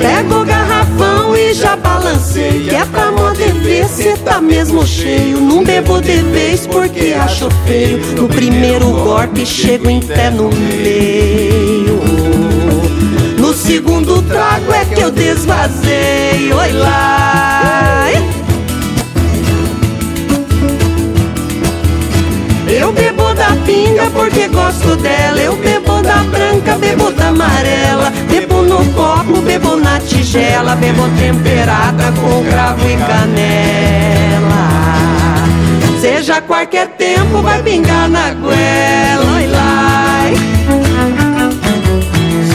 Pego 0.00 0.40
o 0.40 0.44
garrafão 0.46 1.36
e 1.36 1.52
já 1.52 1.76
balancei. 1.76 2.68
Que 2.70 2.74
é 2.74 2.86
pra 2.86 3.12
poder 3.12 3.52
ver 3.52 3.86
se 3.86 4.16
tá 4.16 4.40
mesmo 4.40 4.86
cheio. 4.86 5.38
Não 5.42 5.62
bebo 5.62 6.00
de 6.00 6.22
vez 6.22 6.66
porque 6.66 7.12
acho 7.12 7.50
feio. 7.66 7.98
No 8.16 8.26
primeiro 8.26 8.90
golpe 8.92 9.44
chego 9.44 9.90
em 9.90 10.00
pé 10.00 10.30
no 10.30 10.48
meio. 10.48 11.77
Segundo 13.68 14.22
trago 14.22 14.72
é 14.72 14.82
que 14.86 14.98
eu 14.98 15.10
desvazei. 15.10 16.50
Oi 16.50 16.72
lá. 16.72 18.06
Eu 22.66 22.90
bebo 22.92 23.34
da 23.34 23.54
pinga 23.66 24.08
porque 24.08 24.48
gosto 24.48 24.96
dela. 24.96 25.38
Eu 25.38 25.54
bebo 25.56 26.00
da 26.00 26.16
branca, 26.24 26.78
bebo 26.78 27.10
da 27.12 27.28
amarela. 27.28 28.10
Bebo 28.30 28.62
no 28.62 28.82
copo, 28.94 29.42
bebo 29.42 29.76
na 29.76 30.00
tigela. 30.00 30.74
Bebo 30.74 31.06
temperada 31.18 32.10
com 32.12 32.42
cravo 32.50 32.88
e 32.88 32.96
canela. 32.96 34.68
Seja 36.00 36.40
qualquer 36.40 36.88
tempo, 36.96 37.42
vai 37.42 37.62
pingar 37.62 38.08
na 38.08 38.32
goela. 38.32 39.36
Oi 39.36 39.46
lá. 39.46 39.67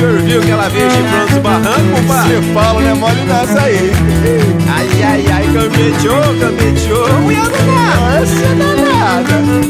O 0.04 0.06
senhor 0.06 0.20
viu 0.20 0.42
que 0.42 0.52
ela 0.52 0.68
veio 0.68 0.92
chifrando 0.92 1.34
os 1.34 1.38
barrancos, 1.38 2.00
compadre? 2.02 2.36
Você 2.36 2.42
fala, 2.54 2.82
não 2.82 2.90
é 2.90 2.94
mole 2.94 3.22
nessa 3.22 3.62
aí. 3.62 3.92
Ai, 4.68 4.90
ai, 5.02 5.26
ai, 5.32 5.48
campeteou, 5.54 6.22
campeteou. 6.42 7.22
Mulher 7.22 7.44
danada. 7.44 8.22
Essa 8.22 8.46
é 8.46 8.56
danada. 8.56 9.64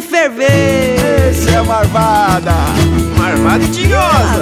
Sem 0.00 0.02
ferver. 0.02 1.30
Esse 1.30 1.50
é 1.50 1.62
marvada. 1.62 2.52
Marvada 3.16 3.62
e 3.62 3.68
tinhosa. 3.68 4.40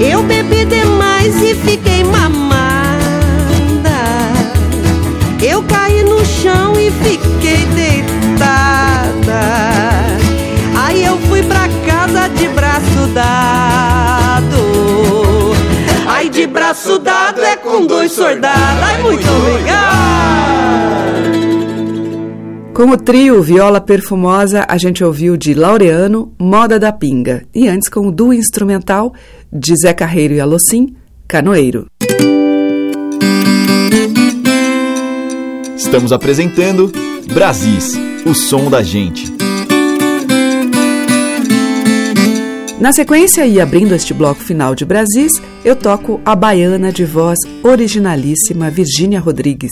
Eu 0.00 0.22
bebi 0.24 0.64
demais 0.64 1.40
e 1.42 1.54
fiquei 1.54 2.02
mamada. 2.04 2.82
Eu 5.40 5.62
caí 5.62 6.02
no 6.02 6.24
chão 6.24 6.74
e 6.78 6.90
fiquei 6.90 7.64
deitada. 7.66 9.12
Aí 10.76 11.04
eu 11.04 11.16
fui 11.28 11.42
pra 11.42 11.68
casa 11.86 12.28
de 12.28 12.48
braço 12.48 13.06
dado. 13.14 14.62
Ai, 16.06 16.28
de 16.28 16.46
braço 16.46 16.98
dado 16.98 17.42
é 17.42 17.56
com 17.56 17.86
dois 17.86 18.12
soldados. 18.12 18.82
Ai, 18.82 19.02
muito 19.02 19.28
obrigado. 19.28 21.21
Com 22.82 22.90
o 22.90 22.96
trio 22.96 23.40
Viola 23.40 23.80
Perfumosa, 23.80 24.66
a 24.68 24.76
gente 24.76 25.04
ouviu 25.04 25.36
de 25.36 25.54
Laureano, 25.54 26.34
Moda 26.36 26.80
da 26.80 26.90
Pinga. 26.90 27.44
E 27.54 27.68
antes 27.68 27.88
com 27.88 28.08
o 28.08 28.10
duo 28.10 28.32
instrumental 28.32 29.14
de 29.52 29.72
Zé 29.76 29.94
Carreiro 29.94 30.34
e 30.34 30.40
Alocim, 30.40 30.96
Canoeiro. 31.28 31.86
Estamos 35.76 36.12
apresentando 36.12 36.90
Brasis, 37.32 37.96
o 38.26 38.34
som 38.34 38.68
da 38.68 38.82
gente. 38.82 39.32
Na 42.80 42.92
sequência 42.92 43.46
e 43.46 43.60
abrindo 43.60 43.94
este 43.94 44.12
bloco 44.12 44.40
final 44.40 44.74
de 44.74 44.84
Brasis, 44.84 45.30
eu 45.64 45.76
toco 45.76 46.20
a 46.24 46.34
baiana 46.34 46.90
de 46.90 47.04
voz 47.04 47.38
originalíssima 47.62 48.70
Virgínia 48.70 49.20
Rodrigues. 49.20 49.70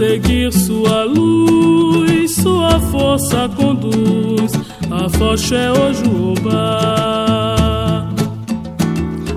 Seguir 0.00 0.50
sua 0.50 1.04
luz, 1.04 2.36
sua 2.36 2.80
força 2.90 3.46
conduz 3.54 4.50
a 4.90 5.10
Foché 5.10 5.68
Ojuobá. 5.68 7.28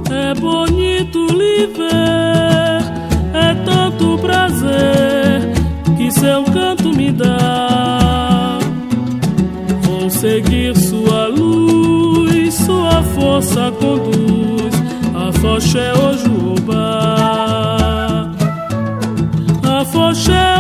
É 0.10 0.34
bonito 0.40 1.28
lhe 1.34 1.68
ver, 1.68 2.80
é 3.34 3.54
tanto 3.66 4.18
prazer 4.20 5.52
que 5.98 6.10
seu 6.10 6.46
canto 6.46 6.94
me 6.96 7.12
dá. 7.12 8.58
Vou 9.82 10.10
seguir 10.10 10.78
sua 10.78 11.28
luz, 11.28 12.54
sua 12.54 13.04
força 13.04 13.70
conduz 13.82 14.74
a 15.14 15.30
Foché 15.42 15.92
Ojuobá. 15.92 17.04
A 19.66 19.86
Foché 19.86 20.53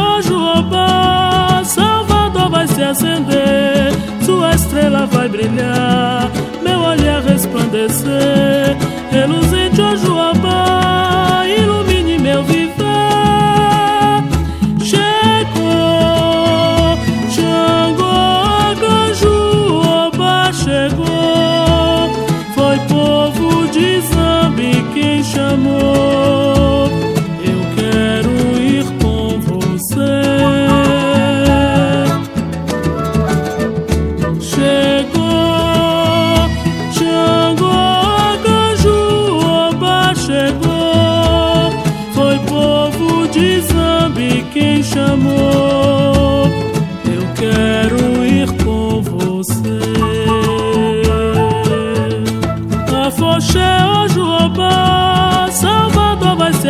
Ojuobá, 0.63 1.61
Salvador 1.65 2.49
vai 2.49 2.67
se 2.67 2.81
acender, 2.81 3.91
sua 4.25 4.53
estrela 4.53 5.05
vai 5.05 5.27
brilhar, 5.27 6.31
meu 6.63 6.79
olhar 6.79 7.21
resplandecer, 7.23 8.77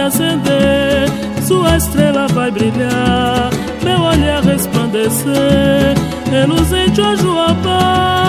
acender, 0.04 1.08
sua 1.48 1.78
estrela 1.78 2.28
vai 2.28 2.52
brilhar, 2.52 3.50
meu 3.84 4.02
olhar 4.02 4.44
resplandecer, 4.44 5.96
reluzente 6.30 7.02
hoje 7.02 7.26
o 7.26 7.40
altar. 7.40 8.23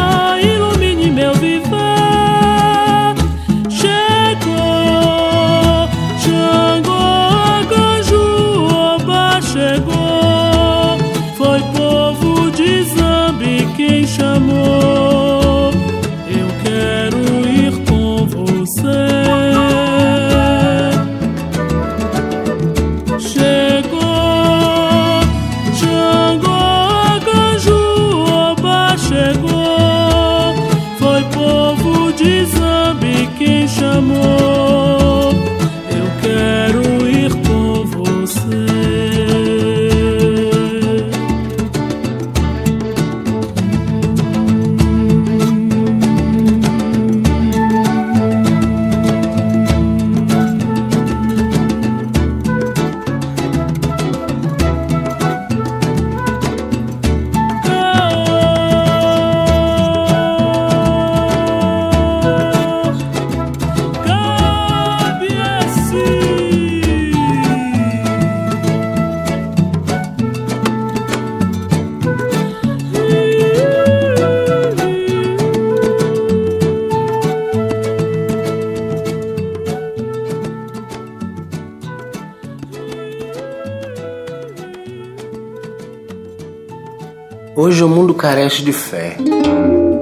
Hoje 87.57 87.85
o 87.85 87.89
mundo 87.89 88.13
carece 88.15 88.63
de 88.63 88.73
fé. 88.73 89.17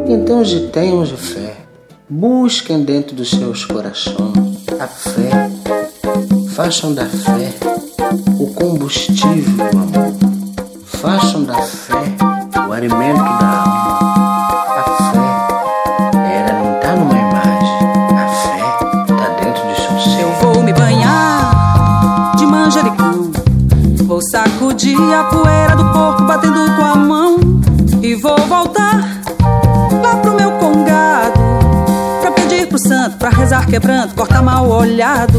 Então 0.09 0.41
os 0.41 0.51
tenham 0.71 1.05
de 1.05 1.17
fé, 1.17 1.55
busquem 2.09 2.83
dentro 2.83 3.15
dos 3.15 3.29
seus 3.29 3.67
corações 3.67 4.65
a 4.81 4.87
fé. 4.87 5.51
Façam 6.55 6.95
da 6.95 7.05
fé 7.05 7.53
o 8.39 8.47
combustível 8.55 9.67
do 9.71 9.79
amor. 9.79 10.15
Façam 10.87 11.45
da 11.45 11.61
fé 11.61 12.03
o 12.67 12.73
alimento 12.73 13.21
quebrando, 33.67 34.15
cortar 34.15 34.43
mal 34.43 34.69
olhado. 34.69 35.39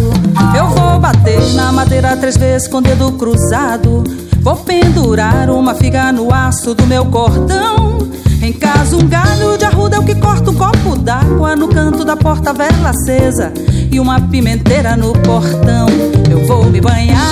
Eu 0.55 0.67
vou 0.67 0.99
bater 0.99 1.41
na 1.53 1.71
madeira 1.71 2.15
três 2.17 2.38
vezes 2.38 2.67
com 2.67 2.78
o 2.78 2.82
dedo 2.82 3.11
cruzado. 3.13 4.03
Vou 4.41 4.55
pendurar 4.57 5.49
uma 5.49 5.74
figa 5.74 6.11
no 6.11 6.34
aço 6.34 6.74
do 6.74 6.86
meu 6.86 7.05
cordão. 7.05 7.99
Em 8.41 8.51
casa, 8.51 8.97
um 8.97 9.07
galho 9.07 9.57
de 9.57 9.63
arruda 9.63 9.95
é 9.95 9.99
o 9.99 10.03
que 10.03 10.15
corta 10.15 10.51
um 10.51 10.55
copo 10.55 10.97
d'água 10.97 11.55
no 11.55 11.69
canto 11.69 12.03
da 12.03 12.17
porta, 12.17 12.51
vela 12.51 12.89
acesa 12.89 13.53
e 13.89 13.99
uma 13.99 14.19
pimenteira 14.19 14.97
no 14.97 15.13
portão. 15.13 15.88
Eu 16.30 16.45
vou 16.45 16.65
me 16.65 16.82
banhar 16.82 17.24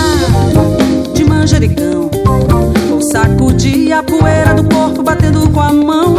de 1.14 1.24
manjericão. 1.26 2.10
Vou 2.90 3.02
sacudir 3.02 3.92
a 3.92 4.02
poeira 4.02 4.54
do 4.54 4.64
corpo 4.64 5.04
batendo 5.04 5.50
com 5.50 5.60
a 5.60 5.74
mão. 5.74 6.16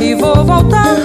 E 0.00 0.14
vou 0.14 0.44
voltar 0.44 0.96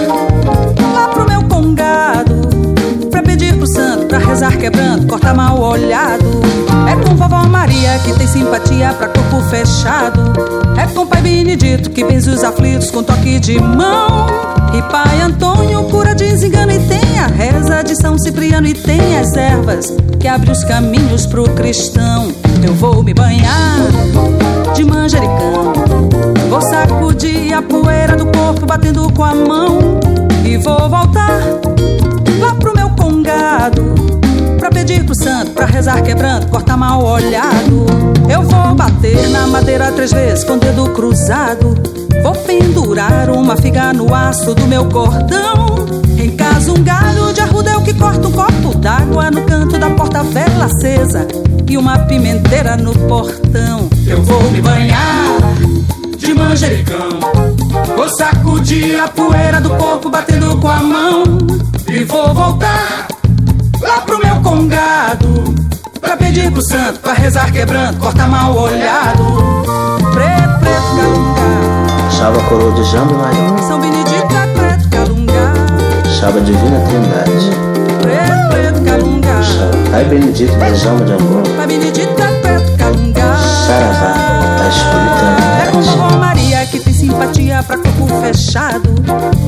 rezar 4.36 4.58
quebrando, 4.58 5.06
cortar 5.06 5.34
mal 5.34 5.58
olhado. 5.58 6.42
É 6.86 6.94
com 7.02 7.16
vovó 7.16 7.46
Maria 7.48 7.98
que 8.00 8.12
tem 8.12 8.26
simpatia 8.26 8.92
pra 8.92 9.08
corpo 9.08 9.40
fechado. 9.48 10.20
É 10.76 10.86
com 10.92 11.06
pai 11.06 11.22
Benedito 11.22 11.88
que 11.88 12.04
benze 12.04 12.28
os 12.28 12.44
aflitos 12.44 12.90
com 12.90 13.02
toque 13.02 13.40
de 13.40 13.58
mão. 13.58 14.26
E 14.76 14.82
pai 14.92 15.22
Antônio 15.22 15.84
cura 15.84 16.14
desengano 16.14 16.70
e 16.70 16.78
tem 16.80 17.18
a 17.18 17.28
reza 17.28 17.82
de 17.82 17.96
São 17.96 18.18
Cipriano 18.18 18.66
e 18.66 18.74
tem 18.74 19.18
as 19.18 19.34
ervas 19.34 19.96
que 20.20 20.28
abre 20.28 20.50
os 20.50 20.62
caminhos 20.64 21.24
pro 21.24 21.44
cristão. 21.54 22.30
Eu 22.62 22.74
vou 22.74 23.02
me 23.02 23.14
banhar 23.14 23.78
de 24.74 24.84
manjericão. 24.84 25.72
Vou 26.50 26.60
sacudir 26.60 27.54
a 27.54 27.62
poeira 27.62 28.14
do 28.16 28.26
corpo 28.26 28.66
batendo 28.66 29.10
com 29.14 29.24
a 29.24 29.34
mão. 29.34 29.78
E 30.44 30.58
vou 30.58 30.90
voltar 30.90 31.40
lá 32.38 32.54
pro 32.54 32.75
quebrando, 36.06 36.46
cortar 36.46 36.76
mal 36.76 37.04
olhado. 37.04 37.84
Eu 38.30 38.42
vou 38.42 38.74
bater 38.76 39.28
na 39.30 39.48
madeira 39.48 39.90
três 39.90 40.12
vezes 40.12 40.44
com 40.44 40.54
o 40.54 40.58
dedo 40.58 40.88
cruzado. 40.90 41.74
Vou 42.22 42.32
pendurar 42.32 43.28
uma 43.28 43.56
figa 43.56 43.92
no 43.92 44.14
aço 44.14 44.54
do 44.54 44.66
meu 44.68 44.84
cordão. 44.86 45.66
Em 46.16 46.30
casa, 46.30 46.70
um 46.70 46.82
galho 46.82 47.32
de 47.32 47.40
arruda 47.40 47.76
o 47.78 47.82
que 47.82 47.92
corta 47.92 48.28
um 48.28 48.32
copo 48.32 48.74
d'água 48.78 49.30
no 49.32 49.42
canto 49.42 49.78
da 49.78 49.90
porta, 49.90 50.22
vela 50.22 50.66
acesa 50.66 51.26
e 51.68 51.76
uma 51.76 51.98
pimenteira 51.98 52.76
no 52.76 52.92
portão. 53.08 53.90
Eu 54.06 54.22
vou 54.22 54.42
me 54.52 54.62
banhar 54.62 55.38
de 56.16 56.32
manjericão. 56.32 57.18
Vou 57.96 58.08
sacudir 58.10 58.98
a 59.00 59.08
poeira 59.08 59.60
do 59.60 59.70
corpo 59.70 60.08
batendo 60.08 60.56
com 60.58 60.68
a 60.68 60.80
mão. 60.80 61.24
E 61.88 62.04
vou 62.04 62.32
voltar 62.32 63.08
lá 63.80 64.00
pro 64.02 64.18
meu 64.18 64.36
congado. 64.40 65.66
Pra 66.06 66.16
pedir 66.16 66.50
pro 66.52 66.62
santo, 66.62 67.00
pra 67.00 67.12
rezar 67.14 67.50
quebrando, 67.50 67.98
cortar 67.98 68.28
mal 68.28 68.56
olhado. 68.56 69.24
Preto, 70.12 70.60
preto, 70.60 70.96
calungá. 70.96 72.10
Salva 72.16 72.40
a 72.40 72.44
coroa 72.44 72.72
de 72.74 72.84
Jambo 72.84 73.14
Maior. 73.14 73.58
São 73.66 73.80
Benedito 73.80 74.14
é 74.14 74.46
preto, 74.54 74.88
calungá. 74.88 75.52
Salva 76.20 76.38
a 76.38 76.42
Divina 76.42 76.80
Trindade. 76.80 77.50
Preto, 78.00 78.48
preto, 78.50 78.82
calungá. 78.84 79.42
Salva 79.42 79.90
Pai 79.90 80.04
Benedito 80.04 80.56
da 80.56 80.72
Jamba 80.74 81.04
de 81.04 81.12
Amor. 81.14 81.42
Pai 81.56 81.66
Benedito 81.66 82.22
é 82.22 82.40
preto, 82.40 82.76
calungá. 82.78 83.36
Saravá 83.66 84.14
da 84.58 84.64
É 84.64 84.68
Espiritualidade. 84.68 85.88
vovó 85.98 86.16
Maria 86.18 86.66
que 86.66 86.78
tem 86.78 86.94
simpatia 86.94 87.64
pra 87.66 87.76
corpo 87.78 88.06
fechado. 88.20 88.88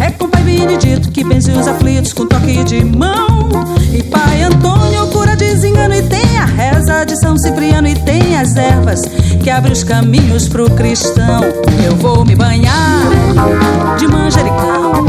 É 0.01 0.11
com 0.11 0.28
pai 0.49 0.57
Benedito 0.57 1.11
que 1.11 1.25
benze 1.25 1.51
os 1.51 1.67
aflitos 1.67 2.13
com 2.13 2.27
toque 2.27 2.65
de 2.65 2.85
mão. 2.85 3.49
E 3.93 4.03
pai 4.03 4.43
Antônio 4.43 5.07
cura 5.09 5.37
desengano 5.37 5.95
e 5.95 6.03
tem 6.03 6.39
a 6.39 6.45
reza 6.45 7.05
de 7.05 7.19
São 7.21 7.37
Cipriano 7.37 7.89
e 7.89 7.95
tem 7.95 8.37
as 8.37 8.57
ervas 8.57 9.03
que 9.43 9.51
abre 9.51 9.73
os 9.73 9.85
caminhos 9.85 10.49
pro 10.49 10.71
cristão. 10.71 11.43
Eu 11.85 11.95
vou 11.97 12.25
me 12.25 12.35
banhar 12.35 13.03
de 13.99 14.07
manjericão. 14.07 15.05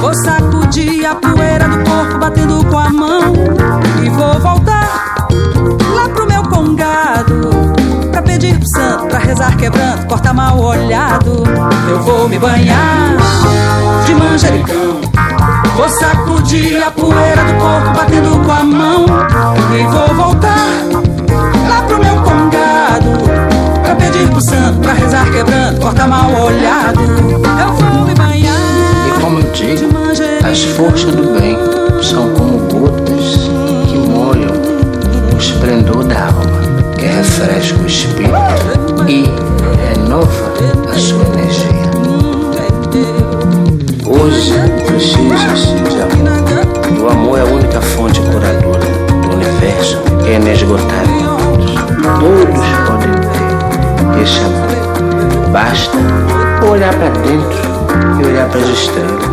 Vou 0.00 0.14
sacudir 0.14 1.04
a 1.04 1.14
poeira 1.14 1.68
do 1.68 1.84
corpo 1.84 2.18
batendo 2.18 2.64
com 2.66 2.78
a 2.78 2.88
mão. 2.88 3.34
E 4.04 4.08
vou 4.08 4.40
voltar 4.40 4.59
quebrando, 9.60 10.06
cortar 10.06 10.32
mal 10.32 10.58
olhado. 10.58 11.44
Eu 11.88 12.02
vou 12.02 12.28
me 12.28 12.38
banhar 12.38 13.14
de 14.06 14.14
manjericão. 14.14 15.00
Vou 15.76 15.88
sacudir 15.88 16.82
a 16.82 16.90
poeira 16.90 17.44
do 17.44 17.54
corpo 17.60 17.90
batendo 17.94 18.42
com 18.42 18.52
a 18.52 18.64
mão. 18.64 19.06
E 19.78 19.82
vou 19.84 20.14
voltar 20.16 20.66
lá 21.68 21.82
pro 21.82 21.98
meu 21.98 22.14
congado. 22.22 23.82
Pra 23.82 23.94
pedir 23.96 24.28
pro 24.30 24.40
santo, 24.40 24.80
pra 24.80 24.94
rezar 24.94 25.30
quebrando, 25.30 25.80
cortar 25.80 26.08
mal 26.08 26.30
olhado. 26.32 27.00
Eu 27.02 27.72
vou 27.74 28.06
me 28.06 28.14
banhar. 28.14 28.56
E 29.08 29.20
como 29.20 29.40
eu 29.40 29.52
digo, 29.52 29.90
as 30.50 30.64
forças 30.64 31.14
do 31.14 31.38
bem 31.38 31.58
são 32.02 32.30
como 32.30 32.58
gotas 32.60 33.50
que 33.88 33.98
molham 34.08 34.54
o 35.34 35.36
esplendor 35.36 36.04
da 36.04 36.28
alma. 36.28 36.59
Refresca 37.20 37.78
o 37.82 37.86
espírito 37.86 38.32
e 39.06 39.24
renova 39.92 40.54
a 40.90 40.98
sua 40.98 41.22
energia. 41.26 41.90
Hoje 44.06 44.54
precisas 44.86 45.66
de 45.90 46.00
amor. 46.00 46.98
O 46.98 47.10
amor 47.10 47.38
é 47.38 47.42
a 47.42 47.44
única 47.44 47.78
fonte 47.78 48.22
curadora 48.22 48.86
do 49.20 49.36
universo 49.36 49.98
é 50.26 50.36
inesgotável. 50.36 51.36
Todos 52.20 52.66
podem 52.86 53.12
ver 53.12 54.22
esse 54.22 54.38
amor. 54.38 55.50
Basta 55.52 55.98
olhar 56.66 56.94
para 56.94 57.10
dentro 57.10 57.58
e 58.18 58.24
olhar 58.28 58.48
para 58.48 58.60
as 58.60 58.68
estrelas. 58.70 59.24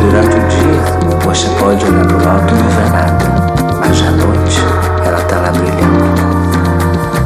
Durante 0.00 0.36
o 0.36 0.48
dia, 0.48 1.20
você 1.24 1.48
pode 1.60 1.86
olhar 1.86 2.04
para 2.04 2.16
o 2.16 2.30
alto 2.32 2.52
e 2.52 2.58
não 2.58 2.68
ver 2.68 2.90
nada, 2.90 3.78
mas 3.78 4.02
à 4.02 4.10
noite 4.10 4.60
ela 5.06 5.18
está 5.18 5.36
lá 5.36 5.52
brilhando. 5.52 6.01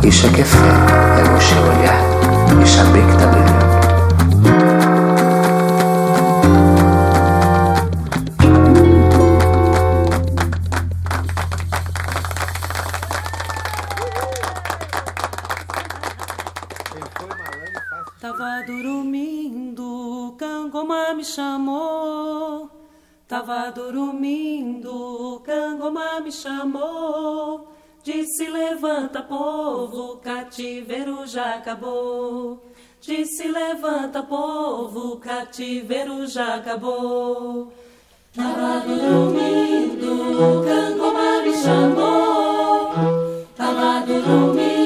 Isso 0.06 0.24
é 0.24 0.30
que 0.30 0.40
é 0.40 0.44
fé, 0.44 0.58
é 1.18 1.24
você 1.24 1.54
olhar 1.58 2.00
e 2.62 2.68
saber 2.68 3.04
que 3.04 3.10
está 3.10 3.26
brilhando. 3.26 3.65
Disse: 28.36 28.50
Levanta, 28.50 29.22
povo, 29.22 30.18
cativeiro 30.18 31.26
já 31.26 31.54
acabou. 31.54 32.62
Disse: 33.00 33.48
Levanta, 33.48 34.22
povo, 34.22 35.16
cativeiro 35.16 36.26
já 36.26 36.56
acabou. 36.56 37.72
Tava 38.34 38.80
dormindo, 38.80 40.62
Cangoma 40.66 41.40
me 41.40 41.56
chamou. 41.56 42.92
Tava 43.56 44.04
dormindo, 44.04 44.85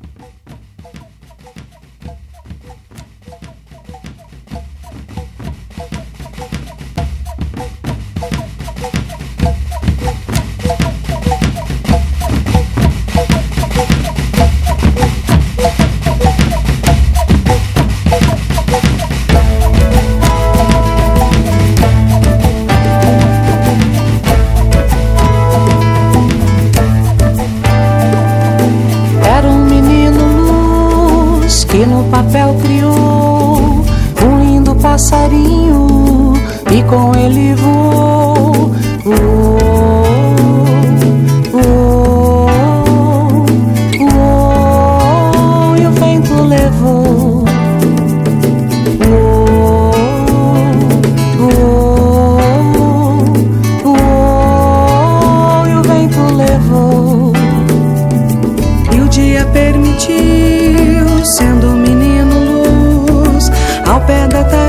permitiu, 59.71 61.25
sendo 61.37 61.71
menino 61.71 63.05
luz, 63.05 63.49
ao 63.87 64.01
pé 64.01 64.27
da 64.27 64.43
tarde. 64.43 64.60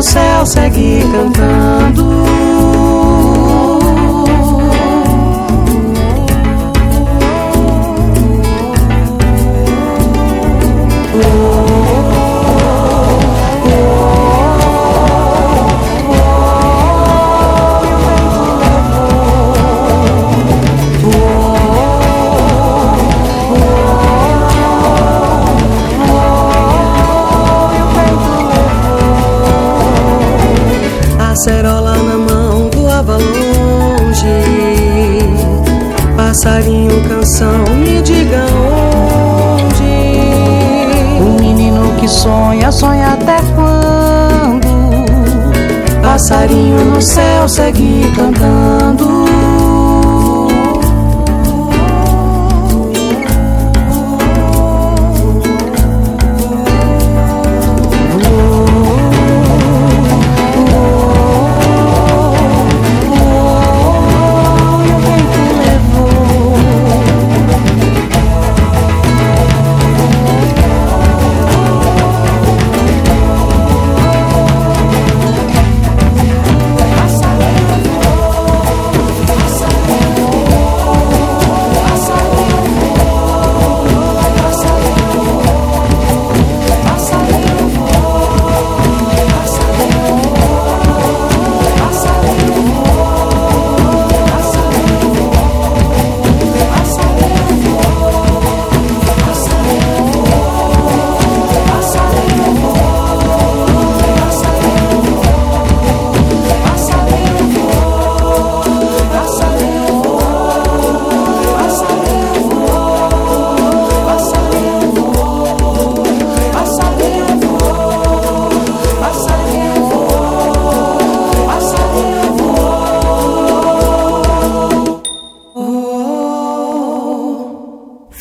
No 0.00 0.02
céu 0.02 0.46
segue 0.46 1.02
cantando. 1.12 1.59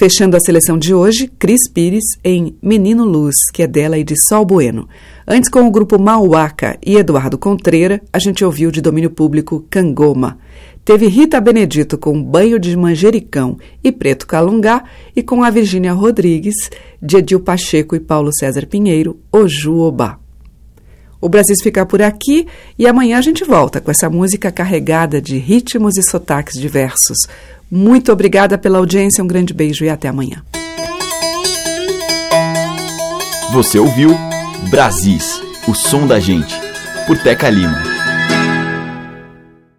Fechando 0.09 0.35
a 0.35 0.39
seleção 0.39 0.75
de 0.75 0.91
hoje, 0.91 1.31
Cris 1.37 1.69
Pires 1.71 2.03
em 2.23 2.57
Menino 2.63 3.05
Luz, 3.05 3.35
que 3.53 3.61
é 3.61 3.67
dela 3.67 3.95
e 3.95 4.03
de 4.03 4.15
Sol 4.27 4.43
Bueno. 4.43 4.89
Antes, 5.27 5.47
com 5.47 5.67
o 5.67 5.69
grupo 5.69 5.99
Mauaca 5.99 6.79
e 6.83 6.95
Eduardo 6.97 7.37
Contreira, 7.37 8.01
a 8.11 8.17
gente 8.17 8.43
ouviu 8.43 8.71
de 8.71 8.81
domínio 8.81 9.11
público 9.11 9.67
Cangoma. 9.69 10.39
Teve 10.83 11.05
Rita 11.05 11.39
Benedito 11.39 11.95
com 11.95 12.23
Banho 12.23 12.57
de 12.57 12.75
Manjericão 12.75 13.59
e 13.83 13.91
Preto 13.91 14.25
Calungá, 14.25 14.83
e 15.15 15.21
com 15.21 15.43
a 15.43 15.51
Virgínia 15.51 15.93
Rodrigues, 15.93 16.55
de 16.99 17.17
Edil 17.17 17.41
Pacheco 17.41 17.95
e 17.95 17.99
Paulo 17.99 18.31
César 18.33 18.65
Pinheiro, 18.65 19.19
Oju 19.31 19.77
Obá. 19.77 20.17
O 21.21 21.27
Brasil 21.27 21.55
fica 21.61 21.85
por 21.85 22.01
aqui 22.01 22.47
e 22.77 22.87
amanhã 22.87 23.17
a 23.17 23.21
gente 23.21 23.43
volta 23.43 23.81
com 23.81 23.91
essa 23.91 24.09
música 24.09 24.51
carregada 24.51 25.21
de 25.21 25.37
ritmos 25.37 25.97
e 25.97 26.01
sotaques 26.01 26.59
diversos. 26.59 27.17
Muito 27.71 28.11
obrigada 28.11 28.57
pela 28.57 28.79
audiência, 28.79 29.23
um 29.23 29.27
grande 29.27 29.53
beijo 29.53 29.85
e 29.85 29.89
até 29.89 30.07
amanhã. 30.07 30.43
Você 33.51 33.77
ouviu 33.79 34.15
Brasis, 34.69 35.41
o 35.67 35.73
som 35.73 36.07
da 36.07 36.19
gente, 36.19 36.55
por 37.05 37.17
Teca 37.17 37.49
Lima. 37.49 37.88